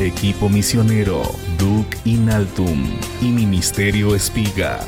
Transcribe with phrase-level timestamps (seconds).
[0.00, 1.22] Equipo misionero
[1.58, 4.80] Duc Inaltum y Ministerio Espiga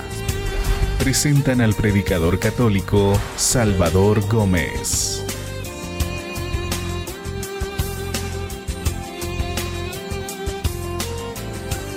[0.98, 5.24] presentan al predicador católico Salvador Gómez.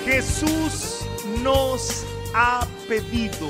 [0.04, 1.00] Jesús
[1.42, 2.04] nos
[2.34, 3.48] ha pedido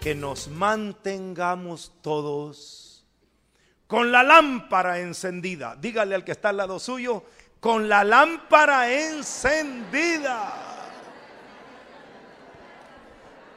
[0.00, 3.04] que nos mantengamos todos
[3.86, 5.74] con la lámpara encendida.
[5.74, 7.24] Dígale al que está al lado suyo,
[7.60, 10.54] con la lámpara encendida.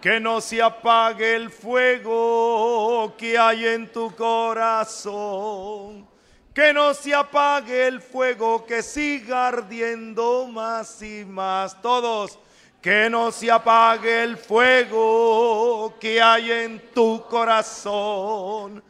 [0.01, 6.05] Que no se apague el fuego que hay en tu corazón.
[6.53, 11.81] Que no se apague el fuego que siga ardiendo más y más.
[11.81, 12.37] Todos,
[12.81, 18.83] que no se apague el fuego que hay en tu corazón.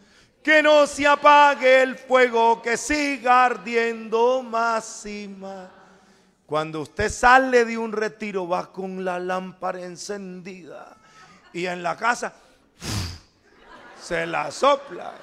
[0.43, 5.69] Que no se apague el fuego que siga ardiendo más y más.
[6.45, 10.97] Cuando usted sale de un retiro va con la lámpara encendida
[11.53, 12.33] y en la casa
[14.01, 15.13] se la sopla.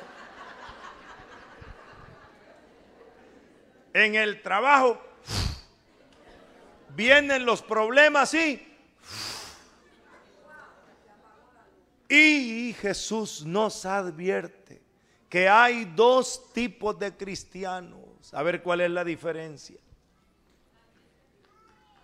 [3.93, 4.99] En el trabajo
[6.95, 8.67] vienen los problemas y
[12.09, 14.80] y Jesús nos advierte
[15.31, 18.35] que hay dos tipos de cristianos.
[18.35, 19.79] A ver cuál es la diferencia.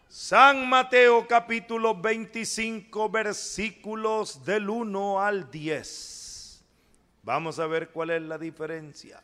[0.08, 6.64] San Mateo capítulo 25 versículos del 1 al 10.
[7.24, 9.20] Vamos a ver cuál es la diferencia.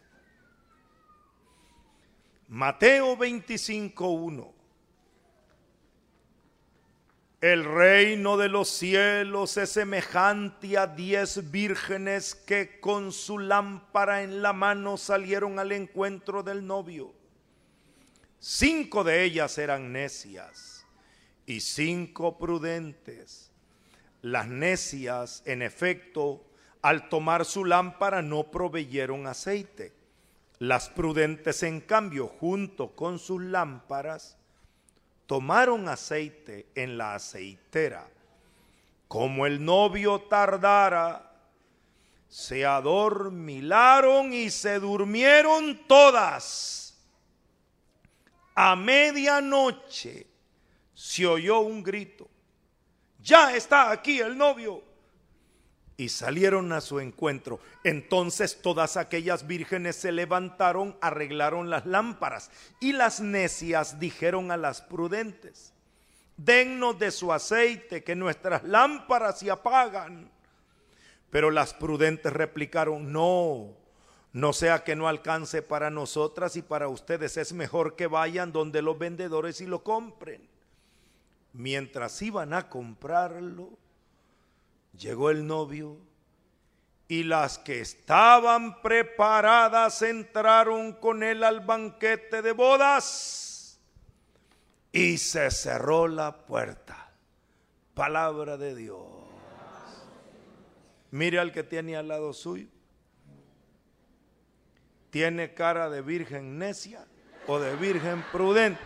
[2.48, 4.61] Mateo 25, 1.
[7.43, 14.43] El reino de los cielos es semejante a diez vírgenes que con su lámpara en
[14.43, 17.13] la mano salieron al encuentro del novio.
[18.39, 20.87] Cinco de ellas eran necias
[21.45, 23.51] y cinco prudentes.
[24.20, 26.47] Las necias, en efecto,
[26.81, 29.92] al tomar su lámpara no proveyeron aceite.
[30.61, 34.39] Las prudentes, en cambio, junto con sus lámparas,
[35.33, 38.07] tomaron aceite en la aceitera.
[39.09, 41.33] Como el novio tardara,
[42.29, 46.98] se adormilaron y se durmieron todas.
[48.55, 50.27] A medianoche
[50.93, 52.29] se oyó un grito.
[53.19, 54.85] Ya está aquí el novio
[55.97, 57.61] y salieron a su encuentro.
[57.85, 64.81] Entonces todas aquellas vírgenes se levantaron, arreglaron las lámparas y las necias dijeron a las
[64.81, 65.73] prudentes,
[66.36, 70.31] dennos de su aceite, que nuestras lámparas se apagan.
[71.31, 73.70] Pero las prudentes replicaron, no,
[74.33, 78.83] no sea que no alcance para nosotras y para ustedes, es mejor que vayan donde
[78.83, 80.47] los vendedores y lo compren.
[81.55, 83.79] Mientras iban a comprarlo,
[84.97, 85.98] llegó el novio
[87.08, 93.81] y las que estaban preparadas entraron con él al banquete de bodas
[94.92, 97.11] y se cerró la puerta.
[97.95, 99.07] Palabra de Dios.
[101.11, 102.69] Mire al que tiene al lado suyo.
[105.11, 107.07] ¿Tiene cara de virgen necia
[107.47, 108.81] o de virgen prudente?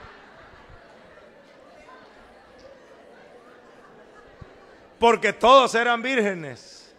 [4.98, 6.94] Porque todos eran vírgenes.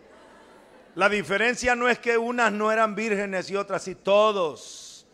[0.96, 5.06] La diferencia no es que unas no eran vírgenes y otras sí, todos,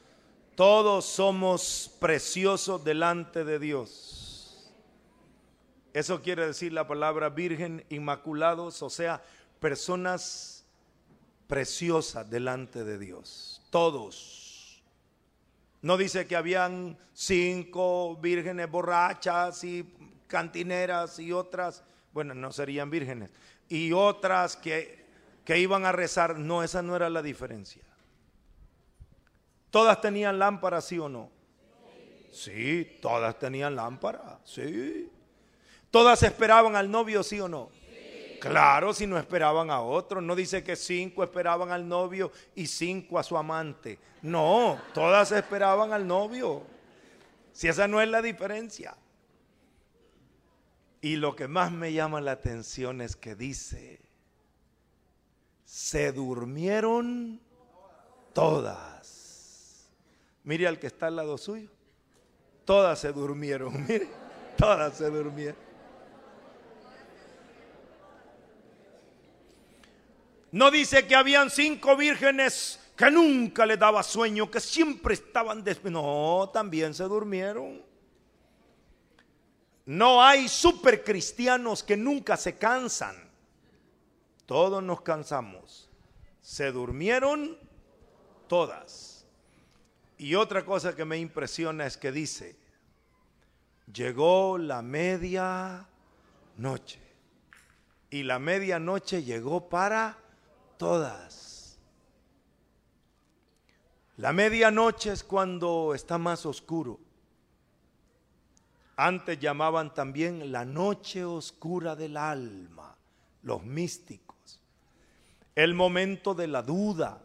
[0.55, 4.71] todos somos preciosos delante de Dios.
[5.93, 9.21] Eso quiere decir la palabra virgen, inmaculados, o sea,
[9.59, 10.65] personas
[11.47, 13.61] preciosas delante de Dios.
[13.69, 14.81] Todos.
[15.81, 19.85] No dice que habían cinco vírgenes borrachas y
[20.27, 23.31] cantineras y otras bueno, no serían vírgenes,
[23.67, 25.05] y otras que,
[25.43, 27.83] que iban a rezar, no, esa no era la diferencia.
[29.69, 31.31] ¿Todas tenían lámpara, sí o no?
[32.31, 35.09] Sí, todas tenían lámpara, sí.
[35.89, 37.69] ¿Todas esperaban al novio, sí o no?
[38.39, 40.19] Claro, si no esperaban a otro.
[40.19, 43.99] No dice que cinco esperaban al novio y cinco a su amante.
[44.21, 46.63] No, todas esperaban al novio.
[47.53, 48.95] Si esa no es la diferencia.
[51.03, 53.99] Y lo que más me llama la atención es que dice,
[55.65, 57.41] se durmieron
[58.31, 59.89] todas.
[60.45, 61.69] Mire al que está al lado suyo.
[62.63, 64.07] Todas se durmieron, mire,
[64.57, 65.57] todas se durmieron.
[70.53, 75.83] No dice que habían cinco vírgenes que nunca le daba sueño, que siempre estaban des...
[75.83, 77.92] No, también se durmieron.
[79.85, 83.15] No hay supercristianos que nunca se cansan.
[84.45, 85.89] Todos nos cansamos.
[86.41, 87.57] Se durmieron
[88.47, 89.25] todas.
[90.17, 92.55] Y otra cosa que me impresiona es que dice,
[93.91, 95.87] llegó la media
[96.57, 96.99] noche.
[98.09, 100.17] Y la medianoche llegó para
[100.77, 101.79] todas.
[104.17, 106.99] La medianoche es cuando está más oscuro.
[109.05, 112.95] Antes llamaban también la noche oscura del alma,
[113.41, 114.61] los místicos.
[115.53, 117.21] El momento de la duda,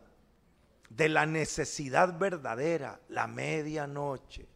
[0.90, 4.48] de la necesidad verdadera, la medianoche.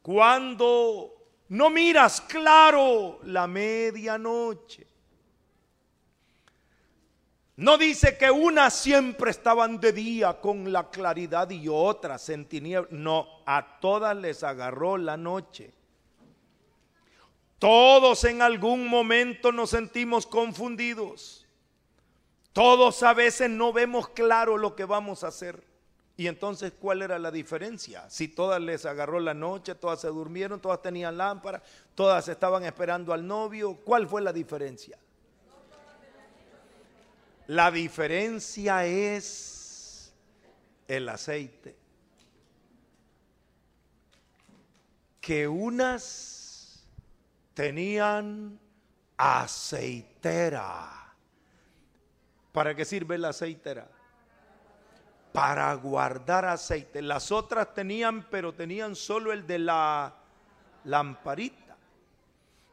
[0.00, 4.86] Cuando no miras claro la medianoche.
[7.58, 12.92] No dice que unas siempre estaban de día con la claridad y otras en tinieblas.
[12.92, 15.72] No, a todas les agarró la noche.
[17.58, 21.48] Todos en algún momento nos sentimos confundidos.
[22.52, 25.60] Todos a veces no vemos claro lo que vamos a hacer.
[26.16, 28.08] Y entonces, ¿cuál era la diferencia?
[28.08, 31.60] Si todas les agarró la noche, todas se durmieron, todas tenían lámpara,
[31.96, 34.96] todas estaban esperando al novio, ¿cuál fue la diferencia?
[37.48, 40.14] La diferencia es
[40.86, 41.78] el aceite.
[45.18, 46.86] Que unas
[47.54, 48.60] tenían
[49.16, 51.14] aceitera.
[52.52, 53.88] ¿Para qué sirve la aceitera?
[55.32, 57.00] Para guardar aceite.
[57.00, 60.14] Las otras tenían, pero tenían solo el de la
[60.84, 61.78] lamparita.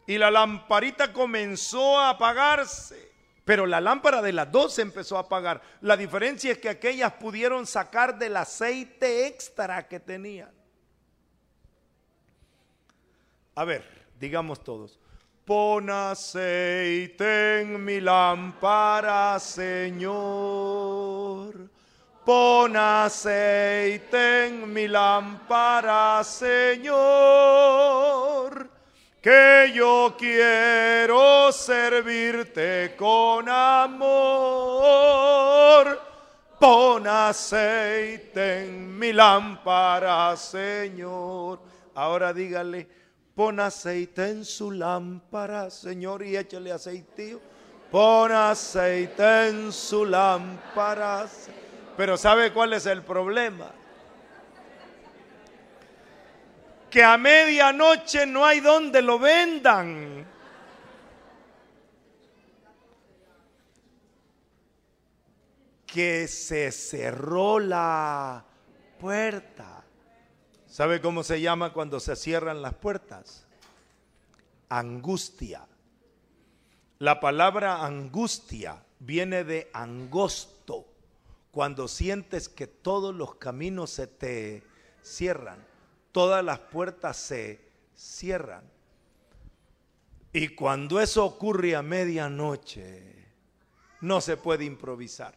[0.06, 3.15] Y la lamparita comenzó a apagarse.
[3.46, 5.62] Pero la lámpara de las dos se empezó a apagar.
[5.82, 10.50] La diferencia es que aquellas pudieron sacar del aceite extra que tenían.
[13.54, 13.88] A ver,
[14.20, 15.00] digamos todos.
[15.46, 20.10] Pon aceite en mi lámpara, Señor.
[22.26, 27.76] Pon aceite en mi lámpara, Señor
[29.26, 34.00] que yo quiero servirte con amor.
[36.60, 41.60] Pon aceite en mi lámpara, Señor.
[41.96, 42.88] Ahora dígale,
[43.34, 47.40] pon aceite en su lámpara, Señor, y échale aceite.
[47.90, 51.26] Pon aceite en su lámpara.
[51.98, 53.72] Pero ¿sabe cuál es el problema?
[56.96, 60.26] Que a medianoche no hay donde lo vendan.
[65.86, 68.46] Que se cerró la
[68.98, 69.84] puerta.
[70.68, 73.46] ¿Sabe cómo se llama cuando se cierran las puertas?
[74.70, 75.68] Angustia.
[77.00, 80.86] La palabra angustia viene de angosto,
[81.52, 84.64] cuando sientes que todos los caminos se te
[85.04, 85.75] cierran
[86.16, 87.60] todas las puertas se
[87.94, 88.64] cierran.
[90.32, 93.26] Y cuando eso ocurre a medianoche,
[94.00, 95.36] no se puede improvisar.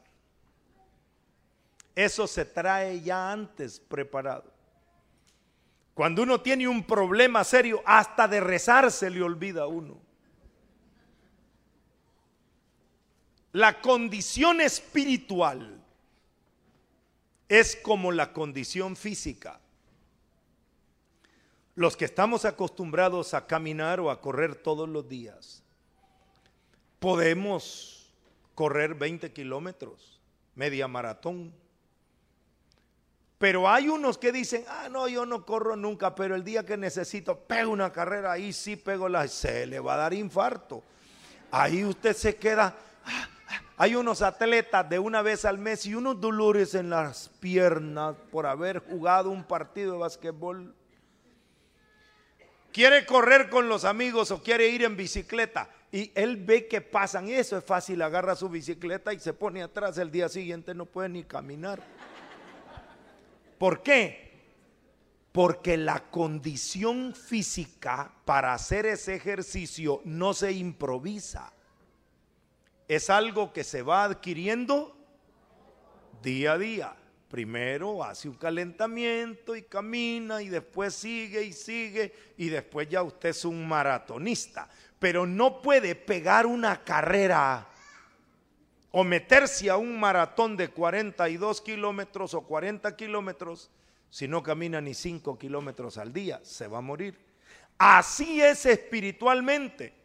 [1.96, 4.52] Eso se trae ya antes preparado.
[5.94, 10.00] Cuando uno tiene un problema serio, hasta de rezar se le olvida a uno.
[13.50, 15.82] La condición espiritual
[17.48, 19.60] es como la condición física.
[21.78, 25.62] Los que estamos acostumbrados a caminar o a correr todos los días,
[26.98, 28.12] podemos
[28.56, 30.20] correr 20 kilómetros,
[30.56, 31.54] media maratón.
[33.38, 36.76] Pero hay unos que dicen, ah, no, yo no corro nunca, pero el día que
[36.76, 40.82] necesito, pego una carrera, ahí sí pego la, se le va a dar infarto.
[41.52, 43.28] Ahí usted se queda, ah,
[43.76, 48.46] hay unos atletas de una vez al mes y unos dolores en las piernas por
[48.46, 50.74] haber jugado un partido de basquetbol
[52.78, 57.28] quiere correr con los amigos o quiere ir en bicicleta y él ve que pasan,
[57.28, 61.08] eso es fácil, agarra su bicicleta y se pone atrás, el día siguiente no puede
[61.08, 61.82] ni caminar.
[63.58, 64.30] ¿Por qué?
[65.32, 71.52] Porque la condición física para hacer ese ejercicio no se improvisa.
[72.86, 74.96] Es algo que se va adquiriendo
[76.22, 76.97] día a día.
[77.28, 83.28] Primero hace un calentamiento y camina y después sigue y sigue y después ya usted
[83.30, 84.68] es un maratonista.
[84.98, 87.68] Pero no puede pegar una carrera
[88.90, 93.70] o meterse a un maratón de 42 kilómetros o 40 kilómetros
[94.08, 96.40] si no camina ni 5 kilómetros al día.
[96.42, 97.18] Se va a morir.
[97.76, 99.97] Así es espiritualmente.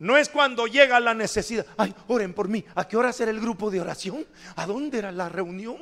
[0.00, 1.66] No es cuando llega la necesidad.
[1.76, 2.64] Ay, oren por mí.
[2.74, 4.26] ¿A qué hora será el grupo de oración?
[4.56, 5.76] ¿A dónde era la reunión?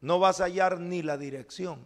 [0.00, 1.84] No vas a hallar ni la dirección.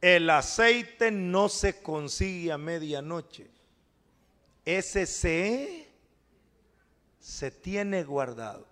[0.00, 3.50] El aceite no se consigue a medianoche.
[4.64, 5.88] Ese se,
[7.18, 8.68] se tiene guardado.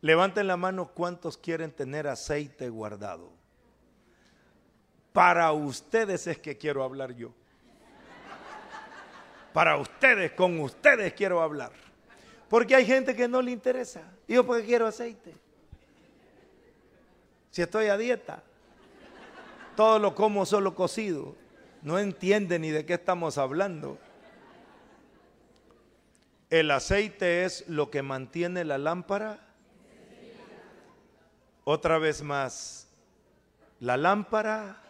[0.00, 3.39] Levanten la mano cuántos quieren tener aceite guardado.
[5.12, 7.32] Para ustedes es que quiero hablar yo.
[9.52, 11.72] Para ustedes, con ustedes quiero hablar.
[12.48, 14.02] Porque hay gente que no le interesa.
[14.28, 15.34] Yo porque quiero aceite.
[17.50, 18.42] Si estoy a dieta,
[19.76, 21.34] todo lo como solo cocido.
[21.82, 23.98] No entiende ni de qué estamos hablando.
[26.48, 29.40] El aceite es lo que mantiene la lámpara.
[31.64, 32.88] Otra vez más,
[33.78, 34.80] la lámpara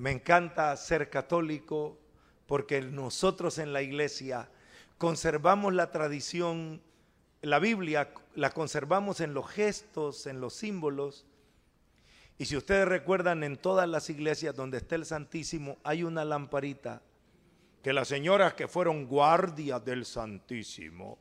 [0.00, 1.98] me encanta ser católico
[2.46, 4.48] porque nosotros en la iglesia
[4.96, 6.80] conservamos la tradición,
[7.42, 11.26] la Biblia la conservamos en los gestos, en los símbolos.
[12.38, 17.02] Y si ustedes recuerdan, en todas las iglesias donde está el Santísimo hay una lamparita
[17.82, 21.18] que las señoras que fueron guardias del Santísimo,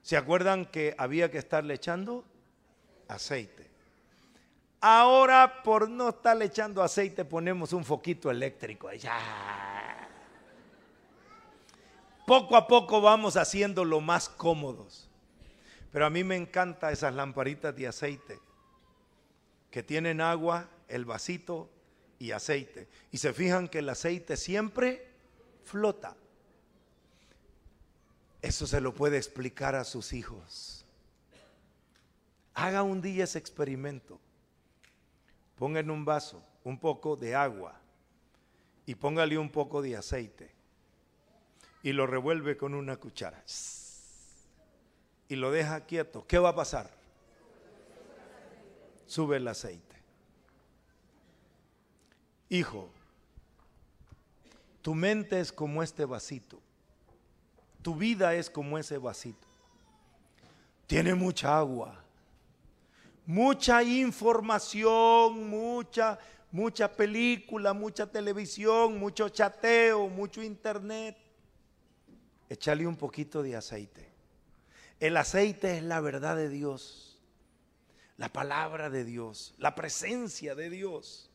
[0.00, 2.24] ¿se acuerdan que había que estarle echando
[3.08, 3.73] aceite?
[4.86, 8.92] Ahora, por no estar echando aceite, ponemos un foquito eléctrico.
[8.92, 9.18] Ya.
[12.26, 15.08] Poco a poco vamos haciéndolo más cómodos.
[15.90, 18.38] Pero a mí me encantan esas lamparitas de aceite
[19.70, 21.70] que tienen agua, el vasito
[22.18, 22.86] y aceite.
[23.10, 25.08] Y se fijan que el aceite siempre
[25.64, 26.14] flota.
[28.42, 30.84] Eso se lo puede explicar a sus hijos.
[32.52, 34.20] Haga un día ese experimento.
[35.56, 37.80] Ponga en un vaso un poco de agua
[38.86, 40.52] y póngale un poco de aceite
[41.82, 43.42] y lo revuelve con una cuchara
[45.28, 46.26] y lo deja quieto.
[46.26, 46.90] ¿Qué va a pasar?
[49.06, 49.96] Sube el aceite.
[52.48, 52.90] Hijo,
[54.82, 56.60] tu mente es como este vasito.
[57.82, 59.46] Tu vida es como ese vasito.
[60.86, 62.03] Tiene mucha agua
[63.26, 66.18] mucha información, mucha,
[66.50, 71.16] mucha película, mucha televisión, mucho chateo, mucho internet.
[72.48, 74.12] Échale un poquito de aceite.
[75.00, 77.18] El aceite es la verdad de Dios,
[78.16, 81.30] la palabra de Dios, la presencia de Dios.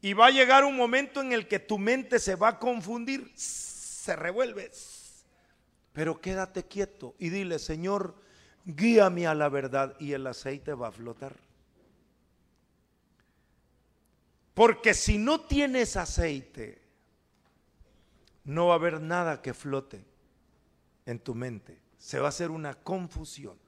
[0.00, 3.32] Y va a llegar un momento en el que tu mente se va a confundir,
[3.34, 4.70] se revuelve.
[5.94, 8.14] Pero quédate quieto y dile, Señor,
[8.64, 11.34] guíame a la verdad y el aceite va a flotar.
[14.54, 16.80] Porque si no tienes aceite,
[18.44, 20.04] no va a haber nada que flote
[21.06, 21.78] en tu mente.
[21.98, 23.58] Se va a hacer una confusión.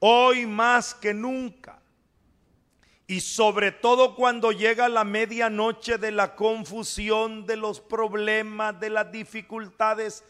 [0.00, 1.80] Hoy más que nunca,
[3.06, 9.10] y sobre todo cuando llega la medianoche de la confusión, de los problemas, de las
[9.10, 10.22] dificultades,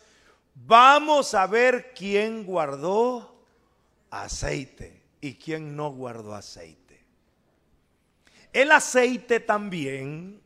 [0.67, 3.45] Vamos a ver quién guardó
[4.11, 7.05] aceite y quién no guardó aceite.
[8.53, 10.43] El aceite también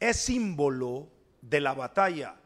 [0.00, 1.08] es símbolo
[1.42, 2.36] de la batalla.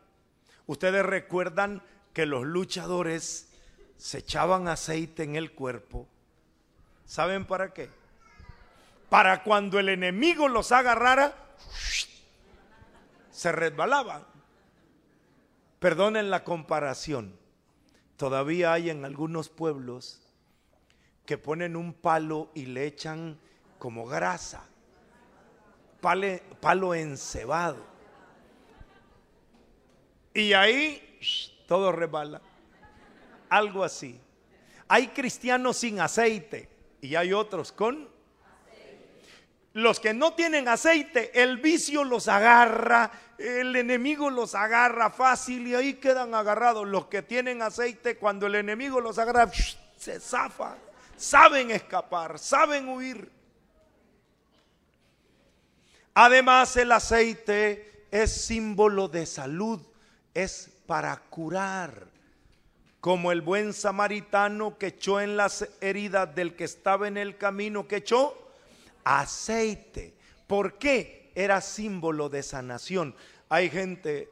[0.67, 3.49] Ustedes recuerdan que los luchadores
[3.97, 6.09] se echaban aceite en el cuerpo.
[7.07, 7.89] ¿Saben para qué?
[9.09, 11.35] Para cuando el enemigo los agarrara,
[13.31, 14.32] se resbalaban.
[15.83, 17.37] Perdonen la comparación.
[18.17, 20.23] Todavía hay en algunos pueblos
[21.27, 23.37] que ponen un palo y le echan
[23.81, 24.65] como grasa,
[26.01, 27.85] palo encebado.
[30.33, 31.19] Y ahí
[31.67, 32.41] todo rebala.
[33.49, 34.21] Algo así.
[34.87, 36.69] Hay cristianos sin aceite
[37.01, 38.09] y hay otros con
[39.75, 43.11] los que no tienen aceite, el vicio los agarra,
[43.43, 46.87] el enemigo los agarra fácil y ahí quedan agarrados.
[46.87, 49.51] Los que tienen aceite, cuando el enemigo los agarra,
[49.97, 50.77] se zafa,
[51.17, 53.31] saben escapar, saben huir.
[56.15, 59.81] Además, el aceite es símbolo de salud,
[60.35, 62.07] es para curar.
[63.01, 67.89] Como el buen samaritano que echó en las heridas del que estaba en el camino,
[67.89, 68.37] que echó
[69.03, 70.15] aceite.
[70.47, 71.33] ¿Por qué?
[71.35, 73.17] Era símbolo de sanación.
[73.53, 74.31] Hay gente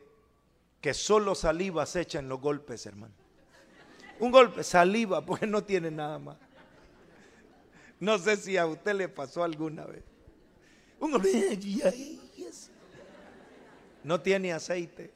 [0.81, 3.13] que solo saliva se echa en los golpes, hermano.
[4.19, 6.39] Un golpe, saliva, porque no tiene nada más.
[7.99, 10.03] No sé si a usted le pasó alguna vez.
[11.01, 11.59] Un golpe,
[14.05, 15.11] no tiene aceite.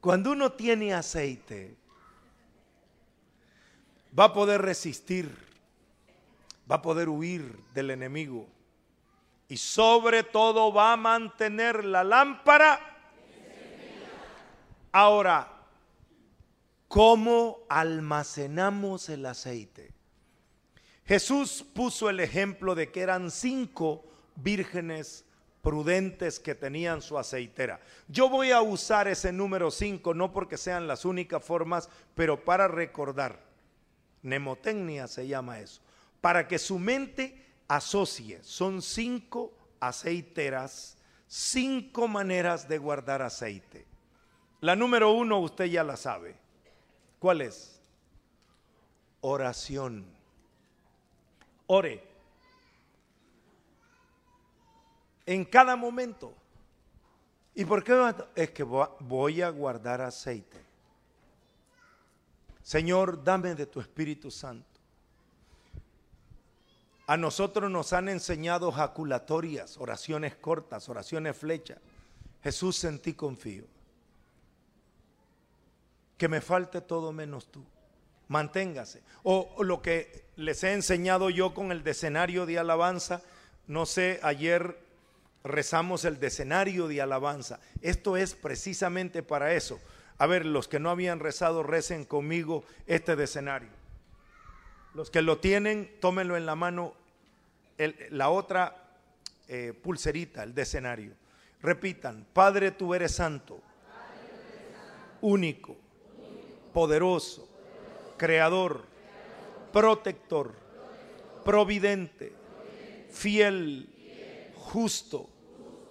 [0.00, 1.76] Cuando uno tiene aceite,
[4.18, 5.30] va a poder resistir,
[6.68, 8.57] va a poder huir del enemigo
[9.48, 12.78] y sobre todo va a mantener la lámpara.
[14.92, 15.48] Ahora,
[16.86, 19.92] ¿cómo almacenamos el aceite?
[21.06, 24.04] Jesús puso el ejemplo de que eran cinco
[24.36, 25.24] vírgenes
[25.62, 27.80] prudentes que tenían su aceitera.
[28.08, 32.68] Yo voy a usar ese número 5 no porque sean las únicas formas, pero para
[32.68, 33.40] recordar.
[34.22, 35.80] Nemotecnia se llama eso.
[36.20, 38.42] Para que su mente asocie.
[38.42, 40.96] Son cinco aceiteras,
[41.26, 43.86] cinco maneras de guardar aceite.
[44.60, 46.34] La número uno usted ya la sabe.
[47.18, 47.80] ¿Cuál es?
[49.20, 50.04] Oración.
[51.66, 52.08] Ore
[55.28, 56.32] en cada momento.
[57.54, 58.14] ¿Y por qué?
[58.34, 60.56] Es que voy a guardar aceite.
[62.62, 64.67] Señor, dame de tu Espíritu Santo.
[67.08, 71.78] A nosotros nos han enseñado jaculatorias, oraciones cortas, oraciones flechas.
[72.42, 73.64] Jesús en ti confío.
[76.18, 77.64] Que me falte todo menos tú.
[78.28, 79.02] Manténgase.
[79.22, 83.22] O, lo que les he enseñado yo con el decenario de alabanza.
[83.66, 84.78] No sé, ayer
[85.42, 87.58] rezamos el decenario de alabanza.
[87.80, 89.80] Esto es precisamente para eso.
[90.18, 93.77] A ver, los que no habían rezado, recen conmigo este decenario.
[94.98, 96.92] Los que lo tienen, tómenlo en la mano,
[98.10, 98.96] la otra
[99.46, 101.12] eh, pulserita, el decenario.
[101.62, 103.60] Repitan, Padre, tú eres santo,
[105.20, 105.76] único,
[106.74, 107.48] poderoso,
[108.16, 108.86] creador,
[109.72, 110.52] protector,
[111.44, 112.32] providente,
[113.08, 113.88] fiel,
[114.56, 115.30] justo,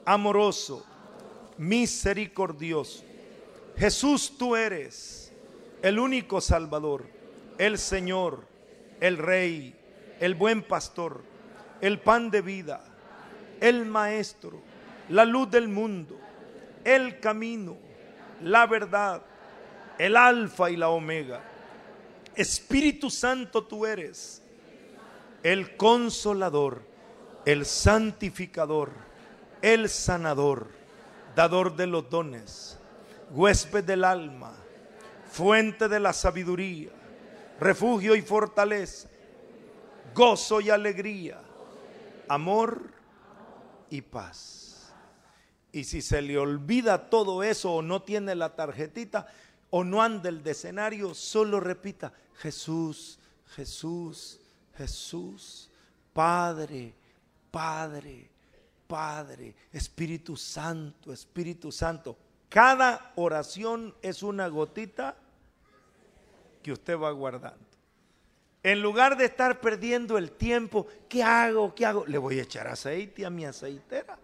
[0.03, 0.85] amoroso,
[1.57, 3.05] misericordioso.
[3.77, 5.31] Jesús, tú eres
[5.81, 7.05] el único Salvador,
[7.57, 8.56] el Señor,
[8.99, 9.75] el Rey,
[10.19, 11.23] el buen pastor,
[11.81, 12.83] el pan de vida,
[13.59, 14.61] el Maestro,
[15.09, 16.19] la luz del mundo,
[16.83, 17.77] el camino,
[18.41, 19.21] la verdad,
[19.97, 21.41] el alfa y la omega.
[22.35, 24.41] Espíritu Santo tú eres,
[25.43, 26.97] el consolador
[27.47, 28.91] el santificador,
[29.61, 30.67] el sanador,
[31.33, 32.77] dador de los dones,
[33.31, 34.51] huésped del alma,
[35.31, 36.89] fuente de la sabiduría,
[37.59, 39.09] refugio y fortaleza,
[40.13, 41.41] gozo y alegría,
[42.27, 42.91] amor
[43.89, 44.93] y paz.
[45.71, 49.27] Y si se le olvida todo eso o no tiene la tarjetita
[49.69, 53.19] o no anda el escenario, solo repita, Jesús,
[53.55, 54.39] Jesús,
[54.77, 55.69] Jesús,
[56.13, 56.93] Padre,
[57.51, 58.29] Padre,
[58.87, 62.17] Padre, Espíritu Santo, Espíritu Santo.
[62.49, 65.17] Cada oración es una gotita
[66.67, 67.65] que usted va guardando.
[68.61, 71.73] En lugar de estar perdiendo el tiempo, ¿qué hago?
[71.73, 72.05] ¿Qué hago?
[72.05, 74.19] Le voy a echar aceite a mi aceitera.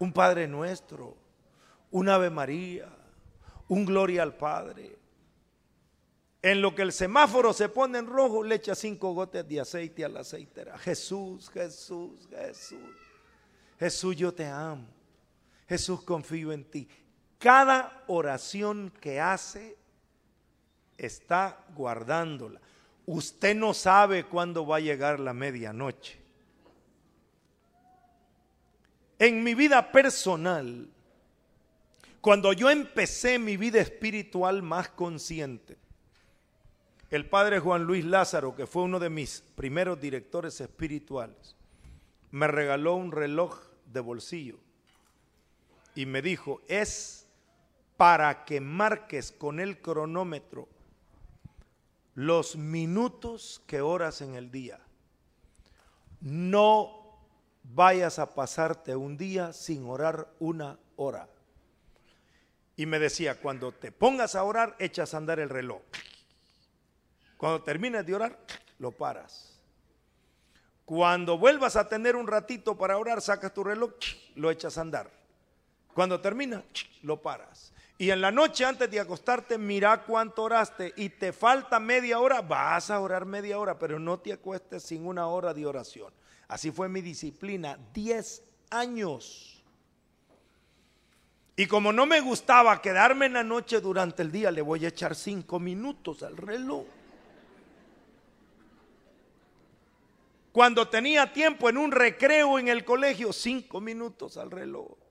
[0.00, 1.16] Un Padre nuestro,
[1.92, 2.88] un Ave María,
[3.68, 4.96] un Gloria al Padre.
[6.42, 10.04] En lo que el semáforo se pone en rojo, le echa cinco gotas de aceite
[10.04, 10.76] a la aceitera.
[10.76, 12.96] Jesús, Jesús, Jesús.
[13.78, 14.88] Jesús, yo te amo.
[15.68, 16.88] Jesús, confío en ti.
[17.38, 19.77] Cada oración que hace
[20.98, 22.60] está guardándola.
[23.06, 26.18] Usted no sabe cuándo va a llegar la medianoche.
[29.18, 30.88] En mi vida personal,
[32.20, 35.76] cuando yo empecé mi vida espiritual más consciente,
[37.10, 41.56] el padre Juan Luis Lázaro, que fue uno de mis primeros directores espirituales,
[42.30, 44.58] me regaló un reloj de bolsillo
[45.94, 47.26] y me dijo, es
[47.96, 50.68] para que marques con el cronómetro
[52.18, 54.80] los minutos que oras en el día.
[56.20, 57.16] No
[57.62, 61.28] vayas a pasarte un día sin orar una hora.
[62.74, 65.80] Y me decía, cuando te pongas a orar, echas a andar el reloj.
[67.36, 68.36] Cuando termines de orar,
[68.80, 69.56] lo paras.
[70.84, 73.92] Cuando vuelvas a tener un ratito para orar, sacas tu reloj,
[74.34, 75.08] lo echas a andar.
[75.94, 76.64] Cuando termina,
[77.02, 77.72] lo paras.
[78.00, 82.40] Y en la noche antes de acostarte, mira cuánto oraste y te falta media hora,
[82.40, 86.12] vas a orar media hora, pero no te acuestes sin una hora de oración.
[86.46, 89.64] Así fue mi disciplina, 10 años.
[91.56, 94.88] Y como no me gustaba quedarme en la noche durante el día, le voy a
[94.88, 96.84] echar cinco minutos al reloj.
[100.52, 105.07] Cuando tenía tiempo en un recreo en el colegio, cinco minutos al reloj.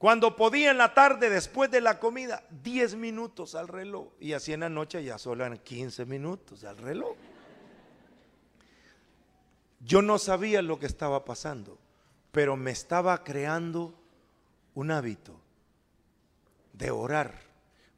[0.00, 4.08] Cuando podía en la tarde después de la comida, diez minutos al reloj.
[4.18, 7.14] Y así en la noche ya solo eran 15 minutos al reloj.
[9.80, 11.76] Yo no sabía lo que estaba pasando,
[12.32, 13.92] pero me estaba creando
[14.72, 15.38] un hábito
[16.72, 17.34] de orar.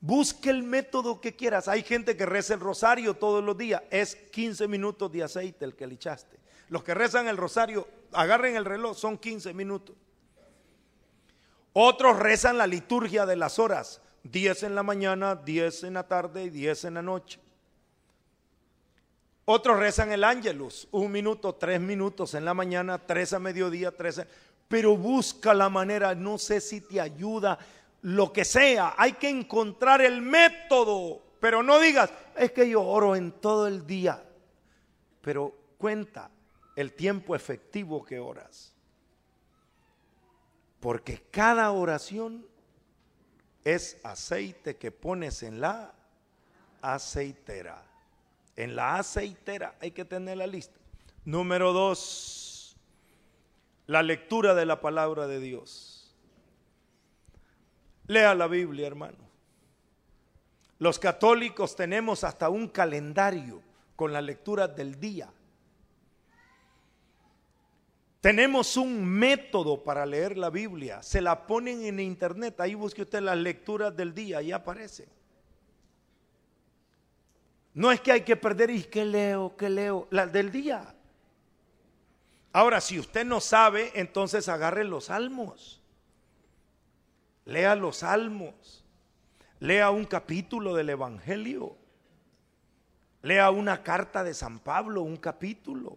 [0.00, 1.68] Busque el método que quieras.
[1.68, 3.80] Hay gente que reza el rosario todos los días.
[3.92, 6.36] Es 15 minutos de aceite el que le echaste.
[6.68, 9.94] Los que rezan el rosario, agarren el reloj, son 15 minutos.
[11.72, 14.00] Otros rezan la liturgia de las horas.
[14.24, 17.40] 10 en la mañana, 10 en la tarde y 10 en la noche.
[19.44, 24.22] Otros rezan el ángelus, un minuto, tres minutos en la mañana, tres a mediodía, tres.
[24.68, 27.58] Pero busca la manera, no sé si te ayuda,
[28.02, 28.94] lo que sea.
[28.96, 31.22] Hay que encontrar el método.
[31.40, 34.22] Pero no digas, es que yo oro en todo el día.
[35.20, 36.30] Pero cuenta
[36.76, 38.71] el tiempo efectivo que oras.
[40.82, 42.44] Porque cada oración
[43.62, 45.94] es aceite que pones en la
[46.80, 47.84] aceitera.
[48.56, 50.74] En la aceitera hay que tener la lista.
[51.24, 52.76] Número dos,
[53.86, 56.12] la lectura de la palabra de Dios.
[58.08, 59.18] Lea la Biblia, hermano.
[60.80, 63.62] Los católicos tenemos hasta un calendario
[63.94, 65.32] con la lectura del día.
[68.22, 71.02] Tenemos un método para leer la Biblia.
[71.02, 72.60] Se la ponen en internet.
[72.60, 74.38] Ahí busque usted las lecturas del día.
[74.38, 75.08] Ahí aparece.
[77.74, 80.94] No es que hay que perder y que leo, que leo, la del día.
[82.52, 85.82] Ahora, si usted no sabe, entonces agarre los salmos.
[87.44, 88.84] Lea los salmos.
[89.58, 91.76] Lea un capítulo del Evangelio.
[93.22, 95.96] Lea una carta de San Pablo, un capítulo.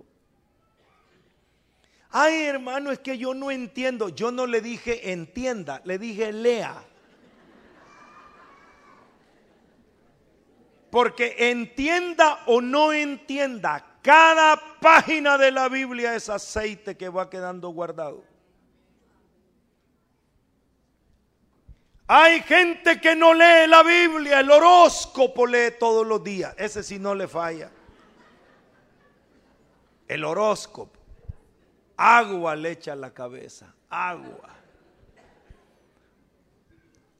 [2.17, 4.08] Ay, hermano, es que yo no entiendo.
[4.08, 6.82] Yo no le dije entienda, le dije lea.
[10.89, 17.67] Porque entienda o no entienda, cada página de la Biblia es aceite que va quedando
[17.67, 18.23] guardado.
[22.08, 26.56] Hay gente que no lee la Biblia, el horóscopo lee todos los días.
[26.58, 27.69] Ese sí no le falla.
[30.08, 31.04] El horóscopo.
[31.97, 33.73] Agua le echa a la cabeza.
[33.89, 34.49] Agua.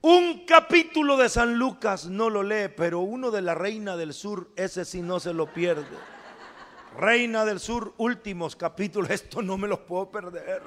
[0.02, 4.52] Un capítulo de San Lucas no lo lee, pero uno de la Reina del Sur,
[4.56, 5.98] ese sí no se lo pierde.
[7.00, 10.62] Reina del Sur, últimos capítulos, esto no me los puedo perder.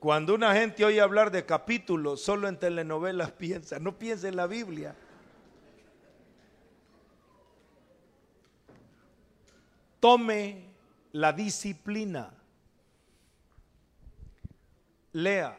[0.00, 4.46] Cuando una gente oye hablar de capítulos, solo en telenovelas piensa, no piensa en la
[4.46, 4.94] Biblia.
[10.00, 10.64] Tome
[11.12, 12.32] la disciplina
[15.12, 15.56] lea.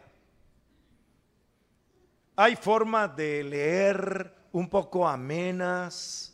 [2.35, 6.33] Hay formas de leer un poco amenas.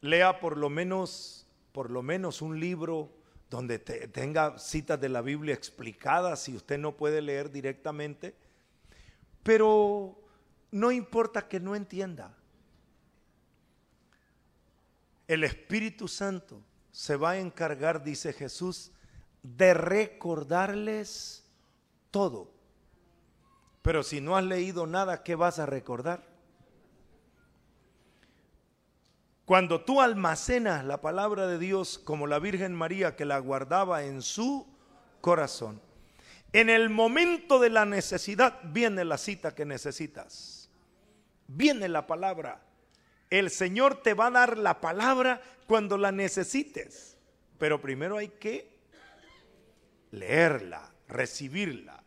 [0.00, 3.10] Lea por lo menos, por lo menos un libro
[3.50, 8.34] donde tenga citas de la Biblia explicadas si usted no puede leer directamente.
[9.42, 10.18] Pero
[10.70, 12.36] no importa que no entienda.
[15.26, 18.92] El Espíritu Santo se va a encargar, dice Jesús,
[19.42, 21.44] de recordarles
[22.10, 22.50] todo.
[23.82, 26.26] Pero si no has leído nada, ¿qué vas a recordar?
[29.44, 34.22] Cuando tú almacenas la palabra de Dios como la Virgen María que la guardaba en
[34.22, 34.66] su
[35.20, 35.82] corazón,
[36.54, 40.70] en el momento de la necesidad viene la cita que necesitas.
[41.46, 42.62] Viene la palabra.
[43.30, 47.16] El Señor te va a dar la palabra cuando la necesites.
[47.58, 48.74] Pero primero hay que
[50.10, 52.02] leerla, recibirla.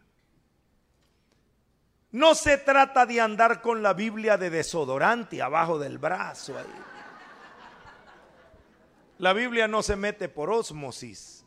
[2.12, 6.56] No se trata de andar con la Biblia de desodorante abajo del brazo.
[9.18, 11.44] La Biblia no se mete por osmosis.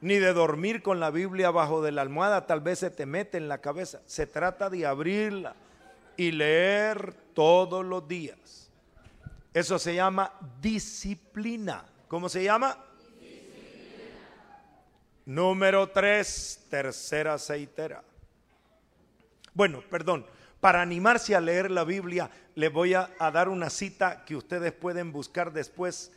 [0.00, 3.36] Ni de dormir con la Biblia abajo de la almohada, tal vez se te mete
[3.36, 4.00] en la cabeza.
[4.06, 5.54] Se trata de abrirla
[6.18, 8.68] y leer todos los días.
[9.54, 11.86] Eso se llama disciplina.
[12.08, 12.76] ¿Cómo se llama?
[13.20, 14.60] Disciplina.
[15.24, 18.02] Número tres, tercera aceitera.
[19.54, 20.26] Bueno, perdón,
[20.60, 25.12] para animarse a leer la Biblia, le voy a, dar una cita que ustedes pueden
[25.12, 26.10] buscar después.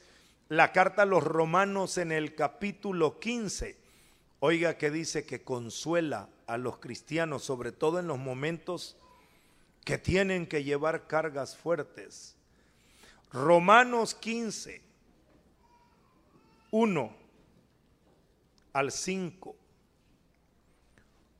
[0.49, 3.77] la carta a los romanos en el capítulo 15.
[4.39, 8.97] Oiga que dice que consuela a los cristianos, sobre todo en los momentos
[9.83, 12.35] que tienen que llevar cargas fuertes.
[13.31, 14.81] Romanos 15,
[16.71, 17.15] 1
[18.73, 19.55] al 5.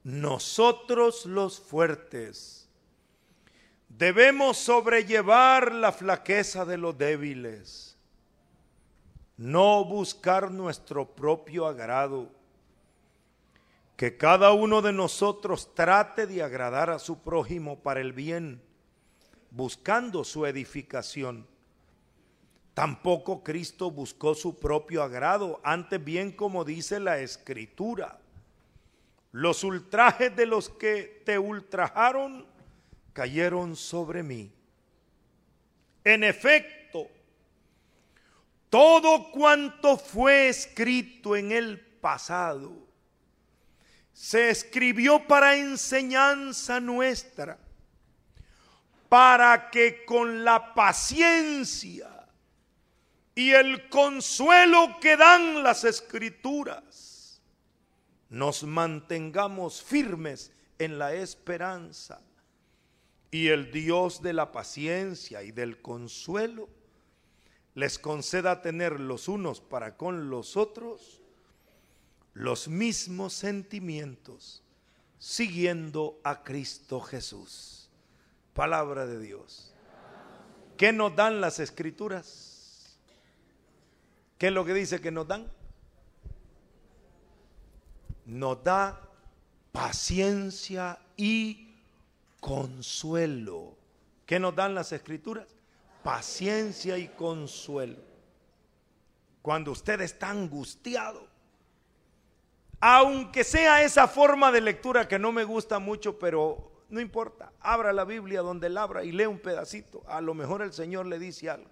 [0.03, 2.67] Nosotros los fuertes
[3.87, 7.95] debemos sobrellevar la flaqueza de los débiles,
[9.37, 12.31] no buscar nuestro propio agrado,
[14.01, 18.59] que cada uno de nosotros trate de agradar a su prójimo para el bien,
[19.51, 21.45] buscando su edificación.
[22.73, 28.19] Tampoco Cristo buscó su propio agrado, antes bien como dice la escritura
[29.33, 32.47] los ultrajes de los que te ultrajaron
[33.13, 34.51] cayeron sobre mí.
[36.03, 37.07] En efecto,
[38.67, 42.89] todo cuanto fue escrito en el pasado
[44.13, 47.57] se escribió para enseñanza nuestra,
[49.09, 52.27] para que con la paciencia
[53.35, 57.41] y el consuelo que dan las escrituras,
[58.29, 62.21] nos mantengamos firmes en la esperanza
[63.29, 66.69] y el Dios de la paciencia y del consuelo
[67.73, 71.20] les conceda tener los unos para con los otros
[72.33, 74.63] los mismos sentimientos,
[75.19, 77.89] siguiendo a Cristo Jesús.
[78.53, 79.73] Palabra de Dios.
[80.77, 82.97] ¿Qué nos dan las escrituras?
[84.37, 85.51] ¿Qué es lo que dice que nos dan?
[88.31, 88.99] nos da
[89.71, 91.75] paciencia y
[92.39, 93.75] consuelo.
[94.25, 95.47] ¿Qué nos dan las escrituras?
[96.03, 97.99] Paciencia y consuelo.
[99.41, 101.27] Cuando usted está angustiado,
[102.81, 107.93] aunque sea esa forma de lectura que no me gusta mucho, pero no importa, abra
[107.93, 110.03] la Biblia donde la abra y lee un pedacito.
[110.07, 111.69] A lo mejor el Señor le dice algo.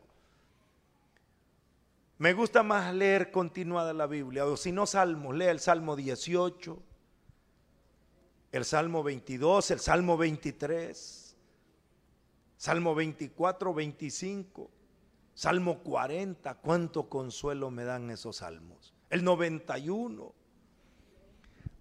[2.19, 6.77] Me gusta más leer continuada la Biblia, o si no salmos, lea el Salmo 18,
[8.51, 11.35] el Salmo 22, el Salmo 23,
[12.57, 14.69] Salmo 24, 25,
[15.33, 18.93] Salmo 40, cuánto consuelo me dan esos salmos.
[19.09, 20.33] El 91,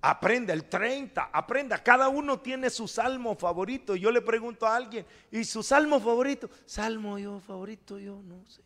[0.00, 3.96] aprenda, el 30, aprenda, cada uno tiene su salmo favorito.
[3.96, 6.48] Yo le pregunto a alguien, ¿y su salmo favorito?
[6.66, 8.62] Salmo yo favorito, yo no sé.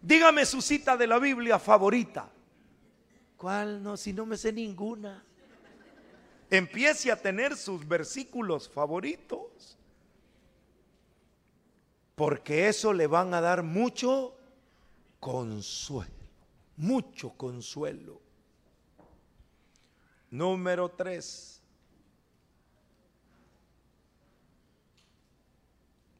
[0.00, 2.28] Dígame su cita de la Biblia favorita.
[3.36, 3.82] ¿Cuál?
[3.82, 5.24] No, si no me sé ninguna.
[6.50, 9.78] Empiece a tener sus versículos favoritos.
[12.14, 14.36] Porque eso le van a dar mucho
[15.20, 16.12] consuelo.
[16.76, 18.23] Mucho consuelo.
[20.34, 21.62] Número tres.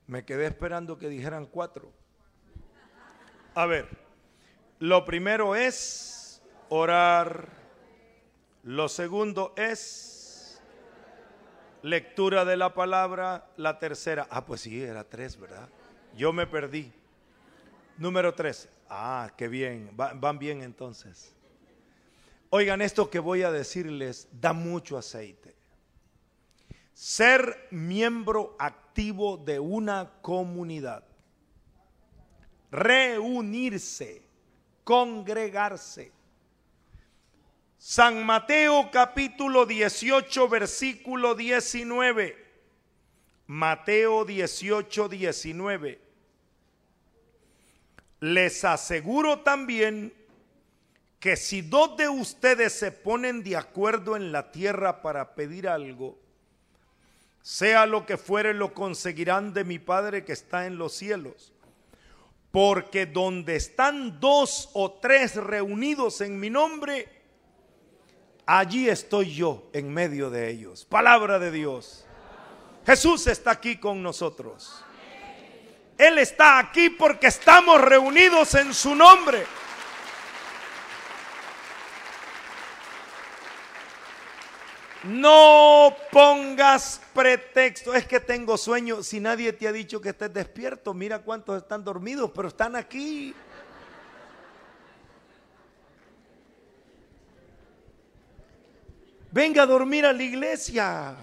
[0.07, 1.93] Me quedé esperando que dijeran cuatro.
[3.57, 3.89] A ver,
[4.79, 7.49] lo primero es orar.
[8.63, 10.63] Lo segundo es
[11.83, 13.51] lectura de la palabra.
[13.57, 15.69] La tercera, ah, pues sí, era tres, ¿verdad?
[16.17, 16.93] Yo me perdí.
[17.99, 21.35] Número tres, ah, qué bien, van bien entonces.
[22.57, 25.57] Oigan, esto que voy a decirles da mucho aceite.
[26.93, 31.03] Ser miembro activo de una comunidad
[32.71, 34.23] reunirse,
[34.85, 36.13] congregarse.
[37.77, 42.37] San Mateo capítulo 18, versículo 19.
[43.49, 46.01] Mateo 18, 19.
[48.21, 50.15] Les aseguro también
[51.25, 56.19] que si dos de ustedes se ponen de acuerdo en la tierra para pedir algo,
[57.41, 61.55] sea lo que fuere, lo conseguirán de mi Padre que está en los cielos.
[62.51, 67.09] Porque donde están dos o tres reunidos en mi nombre,
[68.45, 70.85] allí estoy yo en medio de ellos.
[70.85, 72.05] Palabra de Dios.
[72.85, 74.85] Jesús está aquí con nosotros.
[75.97, 79.47] Él está aquí porque estamos reunidos en su nombre.
[85.05, 87.95] No pongas pretexto.
[87.95, 89.03] Es que tengo sueño.
[89.03, 93.35] Si nadie te ha dicho que estés despierto, mira cuántos están dormidos, pero están aquí.
[99.31, 101.17] Venga a dormir a la iglesia.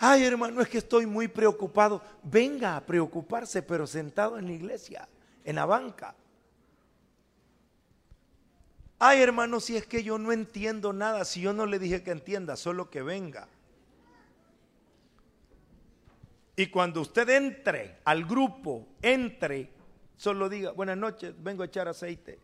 [0.00, 2.02] Ay, hermano, es que estoy muy preocupado.
[2.22, 5.08] Venga a preocuparse, pero sentado en la iglesia,
[5.44, 6.14] en la banca.
[8.98, 12.10] Ay, hermano, si es que yo no entiendo nada, si yo no le dije que
[12.10, 13.48] entienda, solo que venga.
[16.56, 19.70] Y cuando usted entre al grupo, entre,
[20.16, 22.40] solo diga, buenas noches, vengo a echar aceite.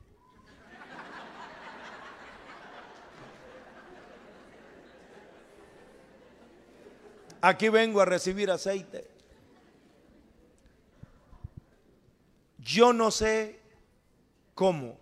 [7.40, 9.10] Aquí vengo a recibir aceite.
[12.58, 13.60] Yo no sé
[14.54, 14.96] cómo,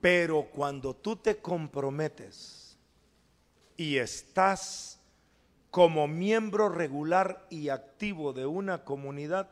[0.00, 2.78] pero cuando tú te comprometes
[3.76, 4.98] y estás
[5.70, 9.50] como miembro regular y activo de una comunidad,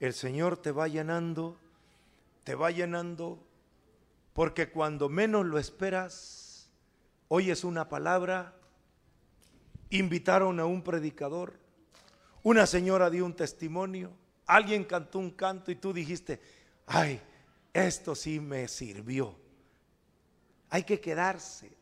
[0.00, 1.56] el Señor te va llenando,
[2.44, 3.44] te va llenando,
[4.32, 6.70] porque cuando menos lo esperas,
[7.28, 8.54] oyes una palabra,
[9.90, 11.58] invitaron a un predicador,
[12.42, 14.12] una señora dio un testimonio,
[14.46, 16.40] alguien cantó un canto y tú dijiste,
[16.86, 17.20] ay,
[17.72, 19.47] esto sí me sirvió.
[20.70, 21.76] Hay que quedarse.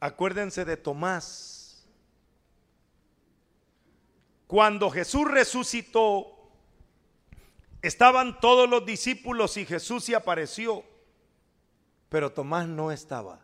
[0.00, 1.60] Acuérdense de Tomás
[4.50, 6.26] cuando Jesús resucitó,
[7.82, 10.82] estaban todos los discípulos y Jesús se apareció,
[12.08, 13.38] pero Tomás no estaba.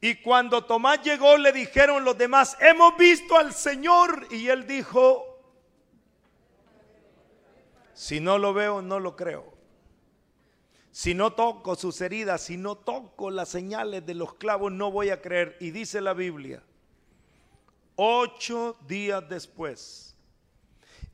[0.00, 4.28] Y cuando Tomás llegó le dijeron los demás, hemos visto al Señor.
[4.30, 5.42] Y él dijo,
[7.92, 9.57] si no lo veo, no lo creo.
[10.98, 15.10] Si no toco sus heridas, si no toco las señales de los clavos, no voy
[15.10, 15.56] a creer.
[15.60, 16.60] Y dice la Biblia
[17.94, 20.16] Ocho días después,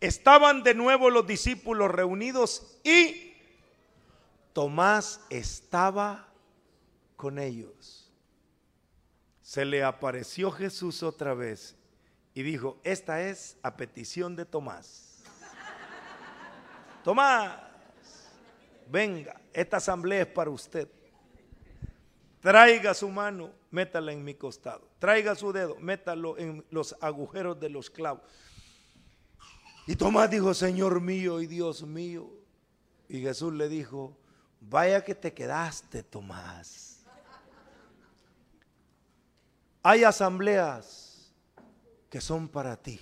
[0.01, 3.35] estaban de nuevo los discípulos reunidos y
[4.55, 6.31] Tomás estaba
[7.15, 8.11] con ellos.
[9.43, 11.77] Se le apareció Jesús otra vez
[12.33, 15.23] y dijo, esta es a petición de Tomás.
[17.05, 17.59] Tomás,
[18.91, 20.89] venga, esta asamblea es para usted.
[22.41, 24.87] Traiga su mano, métala en mi costado.
[24.99, 28.23] Traiga su dedo, métalo en los agujeros de los clavos.
[29.87, 32.31] Y Tomás dijo, Señor mío y Dios mío.
[33.09, 34.17] Y Jesús le dijo,
[34.61, 37.05] vaya que te quedaste, Tomás.
[39.83, 41.33] Hay asambleas
[42.11, 43.01] que son para ti.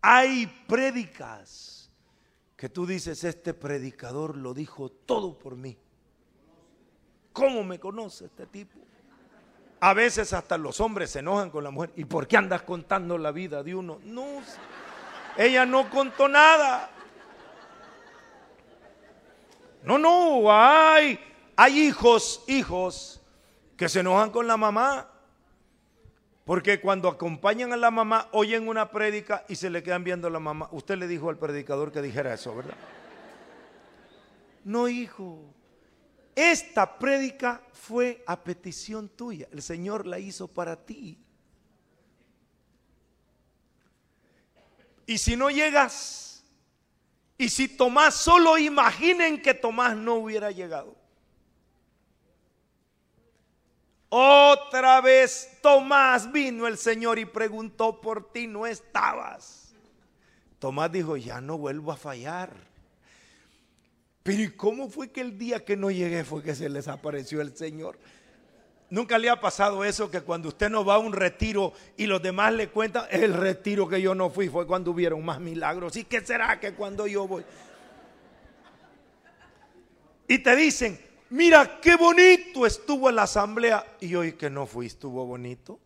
[0.00, 1.81] Hay prédicas
[2.62, 5.76] que tú dices, este predicador lo dijo todo por mí.
[7.32, 8.78] ¿Cómo me conoce este tipo?
[9.80, 11.92] A veces hasta los hombres se enojan con la mujer.
[11.96, 13.98] ¿Y por qué andas contando la vida de uno?
[14.04, 14.40] No,
[15.36, 16.88] ella no contó nada.
[19.82, 21.18] No, no, hay,
[21.56, 23.20] hay hijos, hijos
[23.76, 25.10] que se enojan con la mamá.
[26.44, 30.30] Porque cuando acompañan a la mamá, oyen una prédica y se le quedan viendo a
[30.30, 30.68] la mamá.
[30.72, 32.76] Usted le dijo al predicador que dijera eso, ¿verdad?
[34.64, 35.54] No, hijo.
[36.34, 39.46] Esta prédica fue a petición tuya.
[39.52, 41.18] El Señor la hizo para ti.
[45.06, 46.44] Y si no llegas,
[47.38, 50.96] y si Tomás, solo imaginen que Tomás no hubiera llegado.
[54.14, 59.74] Otra vez Tomás vino el Señor y preguntó por ti, no estabas.
[60.58, 62.52] Tomás dijo, ya no vuelvo a fallar.
[64.22, 67.40] Pero ¿y cómo fue que el día que no llegué fue que se les apareció
[67.40, 67.98] el Señor?
[68.90, 72.20] Nunca le ha pasado eso que cuando usted no va a un retiro y los
[72.20, 75.96] demás le cuentan, el retiro que yo no fui fue cuando hubieron más milagros.
[75.96, 77.44] ¿Y qué será que cuando yo voy?
[80.28, 81.00] Y te dicen,
[81.32, 85.80] mira qué bonito estuvo la asamblea y hoy que no fui estuvo bonito.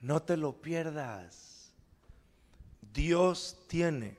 [0.00, 1.72] No te lo pierdas.
[2.92, 4.16] Dios tiene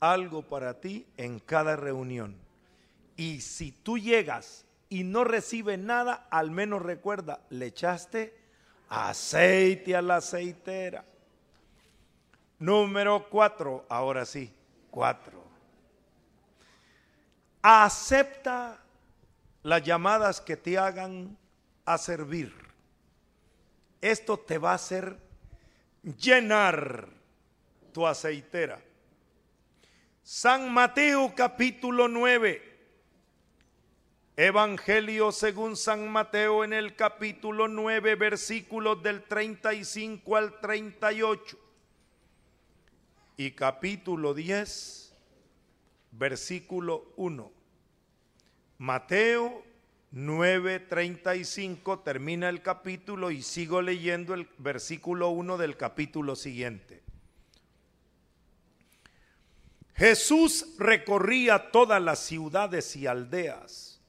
[0.00, 2.36] algo para ti en cada reunión.
[3.16, 8.36] Y si tú llegas y no recibes nada, al menos recuerda, le echaste
[8.88, 11.04] aceite a la aceitera.
[12.58, 14.52] Número cuatro, ahora sí,
[14.90, 15.35] cuatro.
[17.68, 18.78] Acepta
[19.64, 21.36] las llamadas que te hagan
[21.84, 22.54] a servir.
[24.00, 25.16] Esto te va a hacer
[26.04, 27.08] llenar
[27.92, 28.80] tu aceitera.
[30.22, 32.78] San Mateo capítulo 9.
[34.36, 41.58] Evangelio según San Mateo en el capítulo 9, versículos del 35 al 38.
[43.38, 45.16] Y capítulo 10,
[46.12, 47.55] versículo 1.
[48.78, 49.64] Mateo
[50.12, 57.02] 9:35 termina el capítulo y sigo leyendo el versículo 1 del capítulo siguiente.
[59.94, 64.00] Jesús recorría todas las ciudades y aldeas,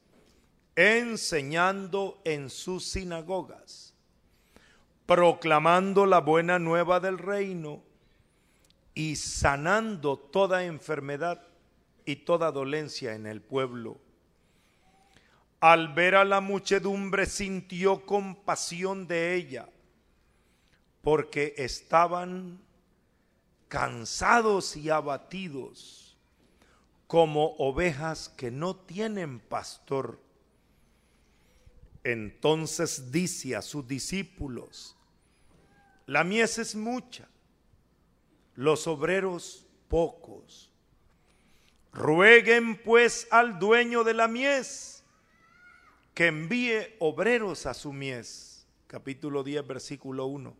[0.76, 3.94] enseñando en sus sinagogas,
[5.06, 7.82] proclamando la buena nueva del reino
[8.94, 11.42] y sanando toda enfermedad
[12.04, 13.98] y toda dolencia en el pueblo.
[15.60, 19.68] Al ver a la muchedumbre sintió compasión de ella,
[21.02, 22.60] porque estaban
[23.66, 26.16] cansados y abatidos,
[27.08, 30.20] como ovejas que no tienen pastor.
[32.04, 34.96] Entonces dice a sus discípulos,
[36.06, 37.28] la mies es mucha,
[38.54, 40.70] los obreros pocos.
[41.92, 44.97] Rueguen pues al dueño de la mies
[46.18, 48.66] que envíe obreros a su mies.
[48.88, 50.56] Capítulo 10, versículo 1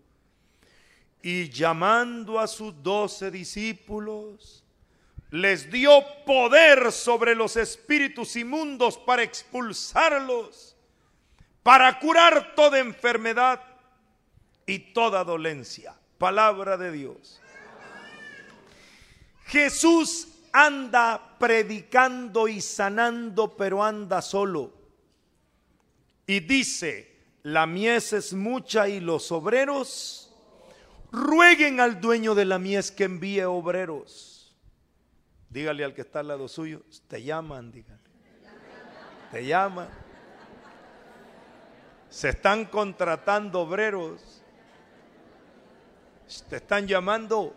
[1.21, 4.63] y llamando a sus doce discípulos,
[5.33, 5.91] les dio
[6.25, 10.77] poder sobre los espíritus inmundos para expulsarlos,
[11.65, 13.61] para curar toda enfermedad
[14.65, 15.93] y toda dolencia.
[16.19, 17.41] Palabra de Dios.
[19.47, 24.78] Jesús anda predicando y sanando, pero anda solo.
[26.29, 27.11] Y dice,
[27.43, 30.31] la mies es mucha y los obreros
[31.11, 34.55] rueguen al dueño de la mies que envíe obreros.
[35.49, 38.03] Dígale al que está al lado suyo, te llaman, dígale.
[39.33, 39.89] Te llaman.
[42.11, 44.43] Se están contratando obreros.
[46.51, 47.57] Te están llamando.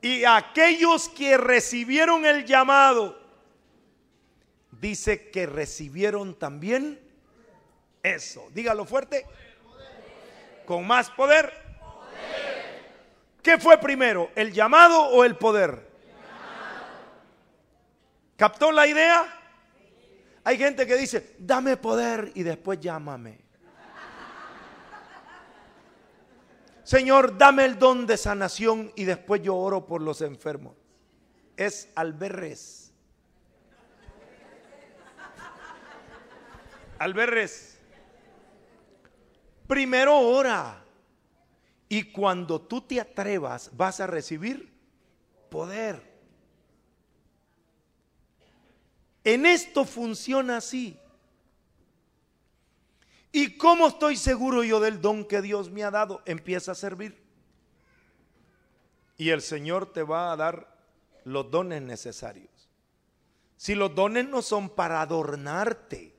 [0.00, 3.23] Y aquellos que recibieron el llamado,
[4.80, 7.00] dice que recibieron también
[8.02, 9.26] eso, dígalo fuerte.
[10.66, 11.52] Con más poder.
[13.42, 15.90] ¿Qué fue primero, el llamado o el poder?
[18.36, 19.40] ¿Captó la idea?
[20.44, 23.38] Hay gente que dice, dame poder y después llámame.
[26.82, 30.74] Señor, dame el don de sanación y después yo oro por los enfermos.
[31.56, 32.83] Es alberres.
[36.98, 37.78] Alberres.
[39.66, 40.84] Primero ora.
[41.88, 44.72] Y cuando tú te atrevas, vas a recibir
[45.50, 46.14] poder.
[49.22, 50.98] En esto funciona así.
[53.32, 56.22] ¿Y cómo estoy seguro yo del don que Dios me ha dado?
[56.24, 57.22] Empieza a servir.
[59.16, 60.78] Y el Señor te va a dar
[61.24, 62.70] los dones necesarios.
[63.56, 66.13] Si los dones no son para adornarte,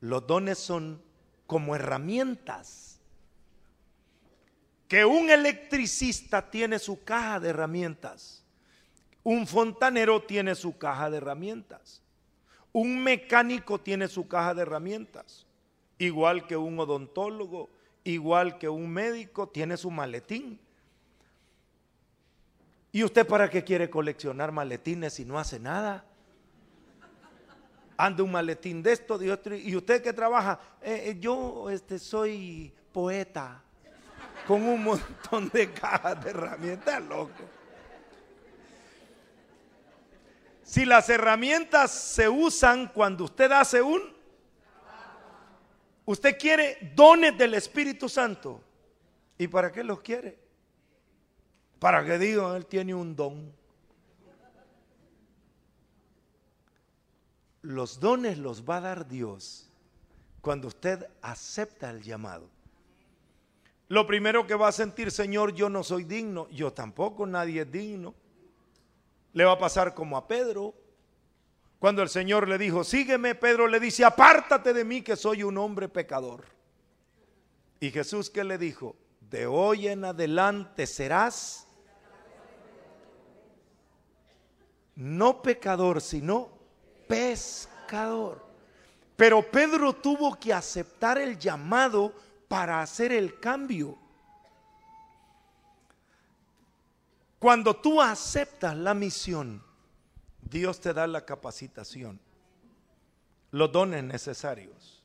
[0.00, 1.02] los dones son
[1.46, 3.00] como herramientas.
[4.86, 8.44] Que un electricista tiene su caja de herramientas.
[9.22, 12.02] Un fontanero tiene su caja de herramientas.
[12.72, 15.46] Un mecánico tiene su caja de herramientas.
[15.98, 17.68] Igual que un odontólogo,
[18.04, 20.58] igual que un médico tiene su maletín.
[22.92, 26.07] ¿Y usted para qué quiere coleccionar maletines si no hace nada?
[27.98, 31.98] Anda un maletín de esto, de otro, y usted que trabaja, eh, eh, yo este,
[31.98, 33.60] soy poeta,
[34.46, 37.32] con un montón de cajas de herramientas, loco.
[40.62, 44.00] Si las herramientas se usan cuando usted hace un,
[46.04, 48.62] usted quiere dones del Espíritu Santo.
[49.36, 50.38] ¿Y para qué los quiere?
[51.78, 53.57] Para que digan, él tiene un don.
[57.62, 59.68] Los dones los va a dar Dios
[60.40, 62.48] cuando usted acepta el llamado.
[63.88, 67.72] Lo primero que va a sentir, Señor, yo no soy digno, yo tampoco, nadie es
[67.72, 68.14] digno.
[69.32, 70.74] Le va a pasar como a Pedro.
[71.78, 75.56] Cuando el Señor le dijo, sígueme, Pedro le dice, apártate de mí que soy un
[75.56, 76.44] hombre pecador.
[77.80, 81.66] Y Jesús que le dijo, de hoy en adelante serás
[84.96, 86.57] no pecador, sino
[87.08, 88.46] pescador.
[89.16, 92.14] Pero Pedro tuvo que aceptar el llamado
[92.46, 93.98] para hacer el cambio.
[97.40, 99.62] Cuando tú aceptas la misión,
[100.40, 102.20] Dios te da la capacitación,
[103.50, 105.02] los dones necesarios.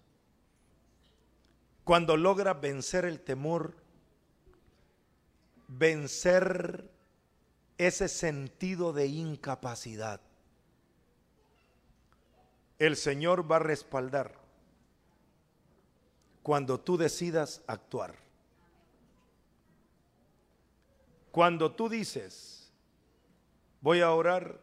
[1.84, 3.76] Cuando logras vencer el temor,
[5.68, 6.90] vencer
[7.78, 10.22] ese sentido de incapacidad
[12.86, 14.36] el Señor va a respaldar
[16.42, 18.16] cuando tú decidas actuar.
[21.32, 22.72] Cuando tú dices,
[23.80, 24.60] voy a orar,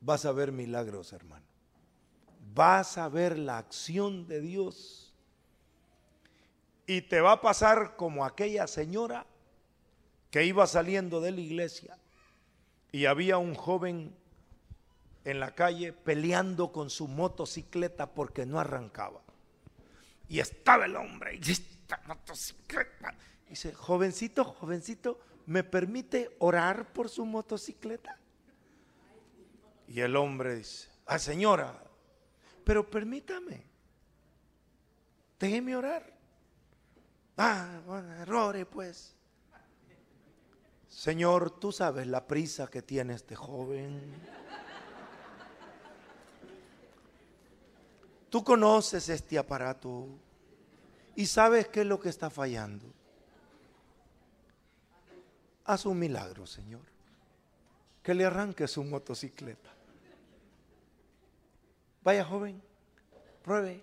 [0.00, 1.46] vas a ver milagros, hermano.
[2.52, 5.14] Vas a ver la acción de Dios.
[6.86, 9.24] Y te va a pasar como aquella señora
[10.32, 11.96] que iba saliendo de la iglesia
[12.90, 14.14] y había un joven
[15.24, 19.20] en la calle peleando con su motocicleta porque no arrancaba.
[20.28, 23.14] Y estaba el hombre, y esta motocicleta.
[23.48, 28.18] Dice, jovencito, jovencito, ¿me permite orar por su motocicleta?
[29.88, 31.82] Y el hombre dice, ah señora,
[32.64, 33.62] pero permítame,
[35.38, 36.12] déjeme orar.
[37.36, 39.14] Ah, bueno, errores pues.
[40.88, 44.14] Señor, tú sabes la prisa que tiene este joven.
[48.32, 50.08] Tú conoces este aparato
[51.14, 52.86] y sabes qué es lo que está fallando.
[55.66, 56.80] Haz un milagro, Señor.
[58.02, 59.68] Que le arranque su motocicleta.
[62.02, 62.62] Vaya joven,
[63.42, 63.82] pruebe.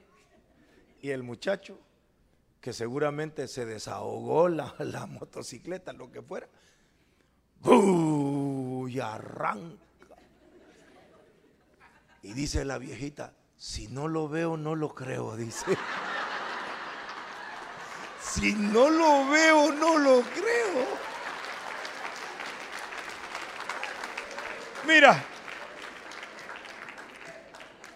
[0.99, 1.77] Y el muchacho,
[2.59, 4.73] que seguramente se desahogó la,
[5.05, 6.49] motocicleta, lo que fuera,
[7.63, 9.85] y arranca.
[12.23, 15.77] Y dice la viejita, si no lo veo, no lo creo, dice.
[18.21, 20.85] Si no lo veo, no lo creo.
[24.87, 25.21] Mira,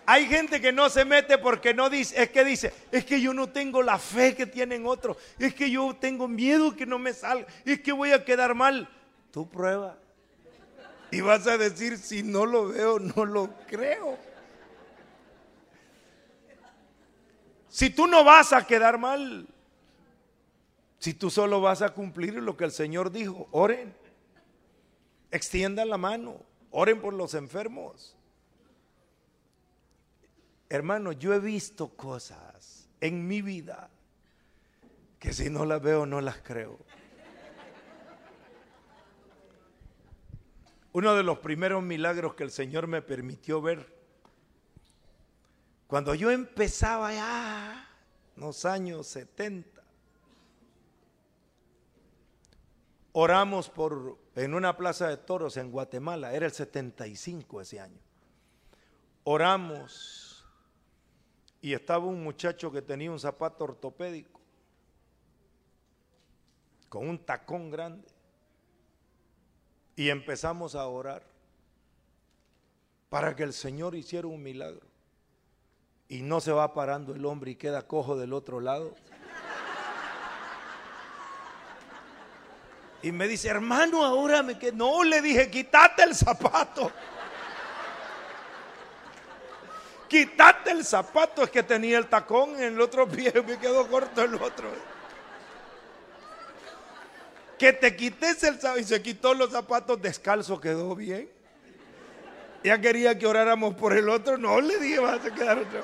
[0.05, 3.34] hay gente que no se mete porque no dice, es que dice, es que yo
[3.34, 7.14] no tengo la fe que tienen otros, es que yo tengo miedo que no me
[7.14, 8.89] salga, es que voy a quedar mal.
[9.32, 9.97] Tú prueba.
[11.09, 14.32] Y vas a decir, si no lo veo, no lo creo.
[17.74, 19.47] Si tú no vas a quedar mal,
[20.99, 23.95] si tú solo vas a cumplir lo que el Señor dijo, oren,
[25.32, 28.15] extiendan la mano, oren por los enfermos.
[30.69, 33.89] Hermano, yo he visto cosas en mi vida
[35.17, 36.78] que si no las veo no las creo.
[40.91, 43.93] Uno de los primeros milagros que el Señor me permitió ver
[45.94, 47.88] cuando yo empezaba ya,
[48.36, 49.80] en los años 70,
[53.12, 58.00] oramos por, en una plaza de toros en Guatemala, era el 75 ese año.
[59.24, 60.44] Oramos
[61.62, 64.41] y estaba un muchacho que tenía un zapato ortopédico
[66.89, 68.08] con un tacón grande.
[69.96, 71.22] Y empezamos a orar
[73.10, 74.93] para que el Señor hiciera un milagro
[76.10, 78.93] y no se va parando el hombre y queda cojo del otro lado.
[83.01, 84.78] Y me dice, hermano, ahora me quedo.
[84.78, 86.89] No, le dije, quítate el zapato.
[90.08, 94.22] Quítate el zapato, es que tenía el tacón en el otro pie, me quedó corto
[94.22, 94.70] el otro.
[97.58, 101.30] Que te quites el zapato y se quitó los zapatos descalzo, quedó bien.
[102.64, 105.84] Ya quería que oráramos por el otro, no le dije, vas a quedar otro.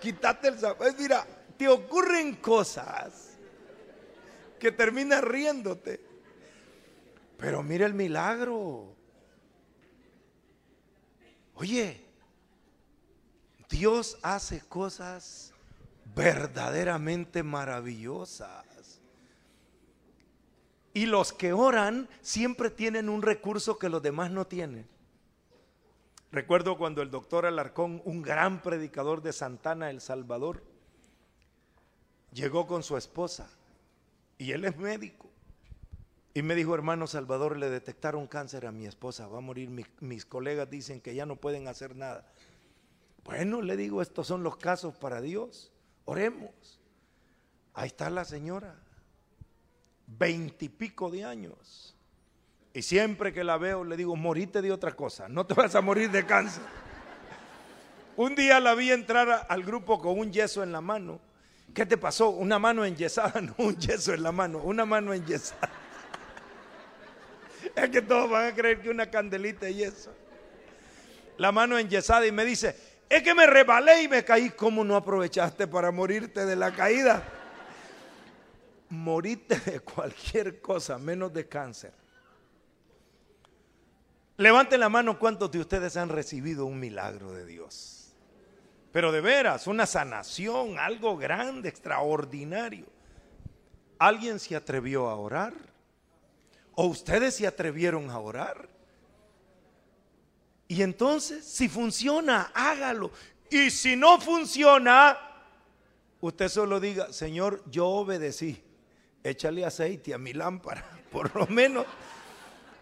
[0.00, 0.94] Quítate el zapato.
[0.98, 1.26] Mira,
[1.56, 3.38] te ocurren cosas
[4.58, 6.00] que terminas riéndote.
[7.38, 8.94] Pero mira el milagro.
[11.54, 12.04] Oye,
[13.68, 15.52] Dios hace cosas
[16.14, 19.00] verdaderamente maravillosas.
[20.92, 24.86] Y los que oran siempre tienen un recurso que los demás no tienen.
[26.32, 30.62] Recuerdo cuando el doctor Alarcón, un gran predicador de Santana, El Salvador,
[32.32, 33.50] llegó con su esposa
[34.38, 35.28] y él es médico.
[36.32, 39.68] Y me dijo, hermano Salvador, le detectaron cáncer a mi esposa, va a morir,
[40.00, 42.24] mis colegas dicen que ya no pueden hacer nada.
[43.24, 45.72] Bueno, le digo, estos son los casos para Dios,
[46.04, 46.80] oremos.
[47.74, 48.76] Ahí está la señora,
[50.06, 51.96] veintipico de años,
[52.72, 55.80] y siempre que la veo le digo, morite de otra cosa, no te vas a
[55.80, 56.62] morir de cáncer.
[58.16, 61.20] Un día la vi entrar al grupo con un yeso en la mano.
[61.74, 62.30] ¿Qué te pasó?
[62.30, 65.70] Una mano enyesada, no un yeso en la mano, una mano enyesada.
[67.74, 70.12] Es que todos van a creer que una candelita es yeso.
[71.38, 72.76] La mano enyesada y me dice,
[73.08, 74.50] es que me rebalé y me caí.
[74.50, 77.22] ¿Cómo no aprovechaste para morirte de la caída?
[78.90, 81.99] Morite de cualquier cosa, menos de cáncer.
[84.40, 88.14] Levanten la mano cuántos de ustedes han recibido un milagro de Dios.
[88.90, 92.86] Pero de veras, una sanación, algo grande, extraordinario.
[93.98, 95.52] ¿Alguien se atrevió a orar?
[96.74, 98.66] ¿O ustedes se atrevieron a orar?
[100.68, 103.10] Y entonces, si funciona, hágalo.
[103.50, 105.18] Y si no funciona,
[106.22, 108.64] usted solo diga, Señor, yo obedecí.
[109.22, 110.82] Échale aceite a mi lámpara,
[111.12, 111.84] por lo menos.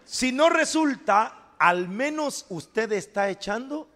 [0.05, 3.89] Si no resulta, al menos usted está echando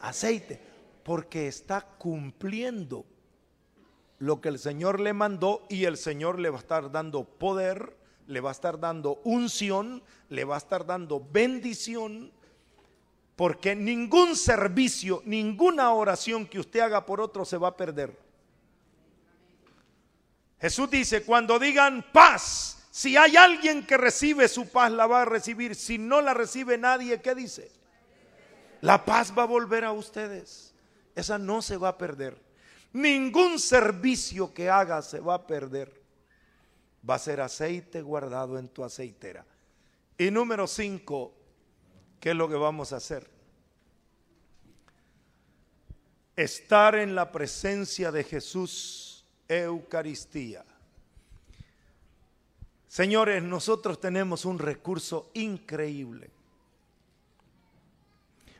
[0.00, 0.60] aceite
[1.02, 3.04] porque está cumpliendo
[4.18, 7.96] lo que el Señor le mandó y el Señor le va a estar dando poder,
[8.28, 12.30] le va a estar dando unción, le va a estar dando bendición,
[13.34, 18.16] porque ningún servicio, ninguna oración que usted haga por otro se va a perder.
[20.60, 25.24] Jesús dice, cuando digan paz, si hay alguien que recibe su paz, la va a
[25.24, 25.74] recibir.
[25.74, 27.72] Si no la recibe nadie, ¿qué dice?
[28.82, 30.74] La paz va a volver a ustedes.
[31.14, 32.38] Esa no se va a perder.
[32.92, 36.02] Ningún servicio que hagas se va a perder.
[37.08, 39.46] Va a ser aceite guardado en tu aceitera.
[40.18, 41.34] Y número cinco,
[42.20, 43.26] ¿qué es lo que vamos a hacer?
[46.36, 50.62] Estar en la presencia de Jesús, Eucaristía.
[52.92, 56.28] Señores, nosotros tenemos un recurso increíble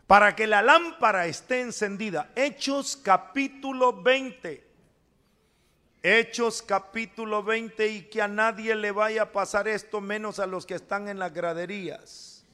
[0.06, 2.32] para que la lámpara esté encendida.
[2.34, 4.66] Hechos capítulo 20.
[6.02, 10.64] Hechos capítulo 20 y que a nadie le vaya a pasar esto menos a los
[10.64, 12.46] que están en las graderías.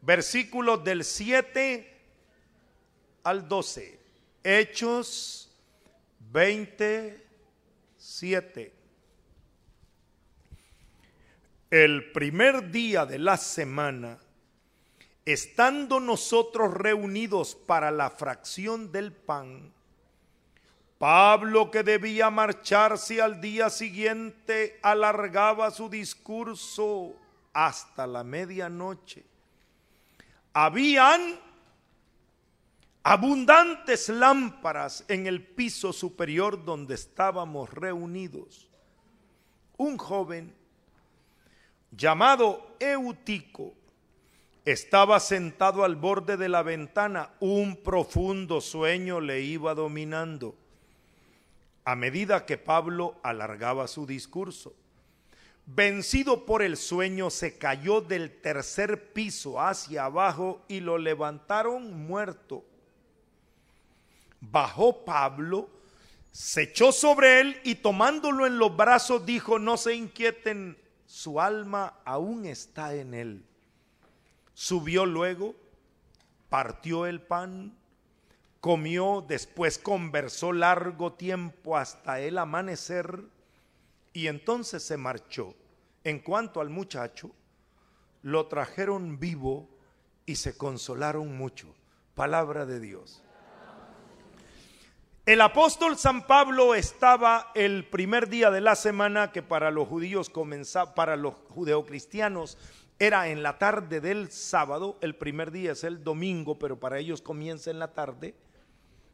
[0.00, 2.00] Versículos del 7
[3.22, 4.00] al 12.
[4.42, 5.54] Hechos
[6.32, 8.83] 27.
[11.74, 14.16] El primer día de la semana
[15.24, 19.72] estando nosotros reunidos para la fracción del pan,
[20.98, 27.16] Pablo que debía marcharse al día siguiente alargaba su discurso
[27.52, 29.24] hasta la medianoche.
[30.52, 31.40] Habían
[33.02, 38.68] abundantes lámparas en el piso superior donde estábamos reunidos.
[39.76, 40.54] Un joven
[41.96, 43.74] llamado Eutico,
[44.64, 50.56] estaba sentado al borde de la ventana, un profundo sueño le iba dominando
[51.84, 54.74] a medida que Pablo alargaba su discurso.
[55.66, 62.64] Vencido por el sueño, se cayó del tercer piso hacia abajo y lo levantaron muerto.
[64.40, 65.68] Bajó Pablo,
[66.32, 70.76] se echó sobre él y tomándolo en los brazos dijo, no se inquieten,
[71.14, 73.44] su alma aún está en él.
[74.52, 75.54] Subió luego,
[76.48, 77.72] partió el pan,
[78.60, 83.22] comió, después conversó largo tiempo hasta el amanecer
[84.12, 85.54] y entonces se marchó.
[86.02, 87.30] En cuanto al muchacho,
[88.22, 89.68] lo trajeron vivo
[90.26, 91.72] y se consolaron mucho.
[92.16, 93.22] Palabra de Dios.
[95.26, 100.28] El apóstol San Pablo estaba el primer día de la semana que para los judíos
[100.28, 102.58] comenzaba, para los judeocristianos
[102.98, 107.22] era en la tarde del sábado, el primer día es el domingo, pero para ellos
[107.22, 108.34] comienza en la tarde,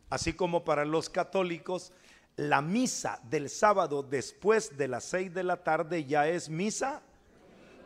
[0.09, 1.93] así como para los católicos,
[2.35, 7.03] la misa del sábado después de las seis de la tarde ya es misa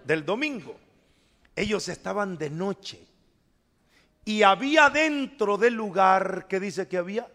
[0.07, 0.77] del domingo.
[1.55, 3.07] Ellos estaban de noche
[4.25, 7.29] y había dentro del lugar, ¿qué dice que había?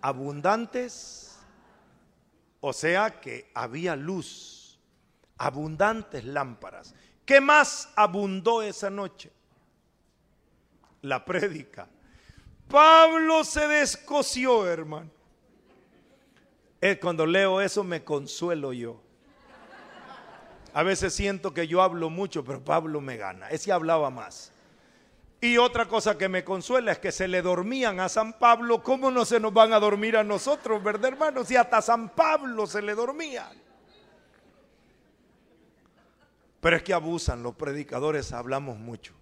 [0.00, 1.38] Abundantes,
[2.60, 4.58] o sea que había luz
[5.38, 6.94] abundantes lámparas.
[7.24, 9.30] ¿Qué más abundó esa noche?
[11.02, 11.88] La prédica.
[12.68, 15.10] Pablo se descoció, hermano.
[16.80, 19.00] Eh, cuando leo eso me consuelo yo.
[20.74, 23.48] A veces siento que yo hablo mucho, pero Pablo me gana.
[23.48, 24.52] Ese hablaba más.
[25.40, 28.82] Y otra cosa que me consuela es que se le dormían a San Pablo.
[28.82, 31.44] ¿Cómo no se nos van a dormir a nosotros, verdad, hermano?
[31.44, 33.56] Si hasta San Pablo se le dormían.
[36.60, 39.14] Pero es que abusan, los predicadores hablamos mucho.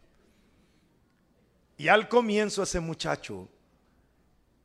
[1.77, 3.49] Y al comienzo ese muchacho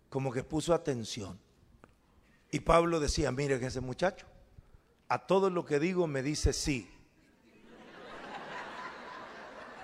[0.10, 1.38] como que puso atención.
[2.49, 4.26] Y Pablo decía, miren ese muchacho,
[5.10, 6.89] a todo lo que digo me dice sí.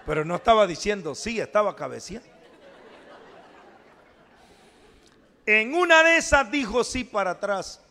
[0.07, 2.29] Pero no estaba diciendo sí, estaba cabeceando.
[5.45, 7.81] En una de esas dijo sí para atrás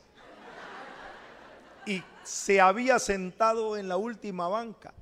[1.85, 4.95] y se había sentado en la última banca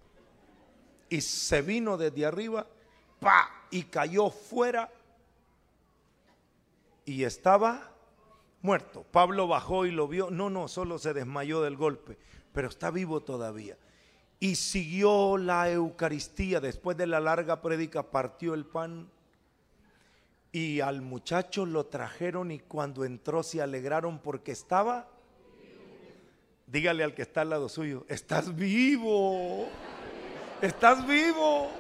[1.09, 2.67] y se vino desde arriba
[3.21, 4.91] pa, y cayó fuera
[7.05, 7.93] y estaba
[8.61, 9.05] muerto.
[9.05, 10.31] Pablo bajó y lo vio.
[10.31, 12.19] No, no, solo se desmayó del golpe,
[12.53, 13.77] pero está vivo todavía.
[14.45, 16.61] Y siguió la Eucaristía.
[16.61, 19.09] Después de la larga prédica partió el pan.
[20.53, 25.09] Y al muchacho lo trajeron y cuando entró se alegraron porque estaba.
[26.67, 29.67] Dígale al que está al lado suyo, estás vivo.
[30.61, 31.71] Estás vivo.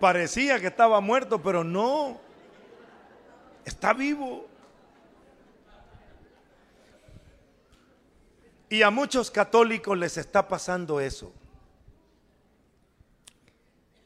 [0.00, 2.18] Parecía que estaba muerto, pero no.
[3.66, 4.51] Está vivo.
[8.72, 11.30] Y a muchos católicos les está pasando eso.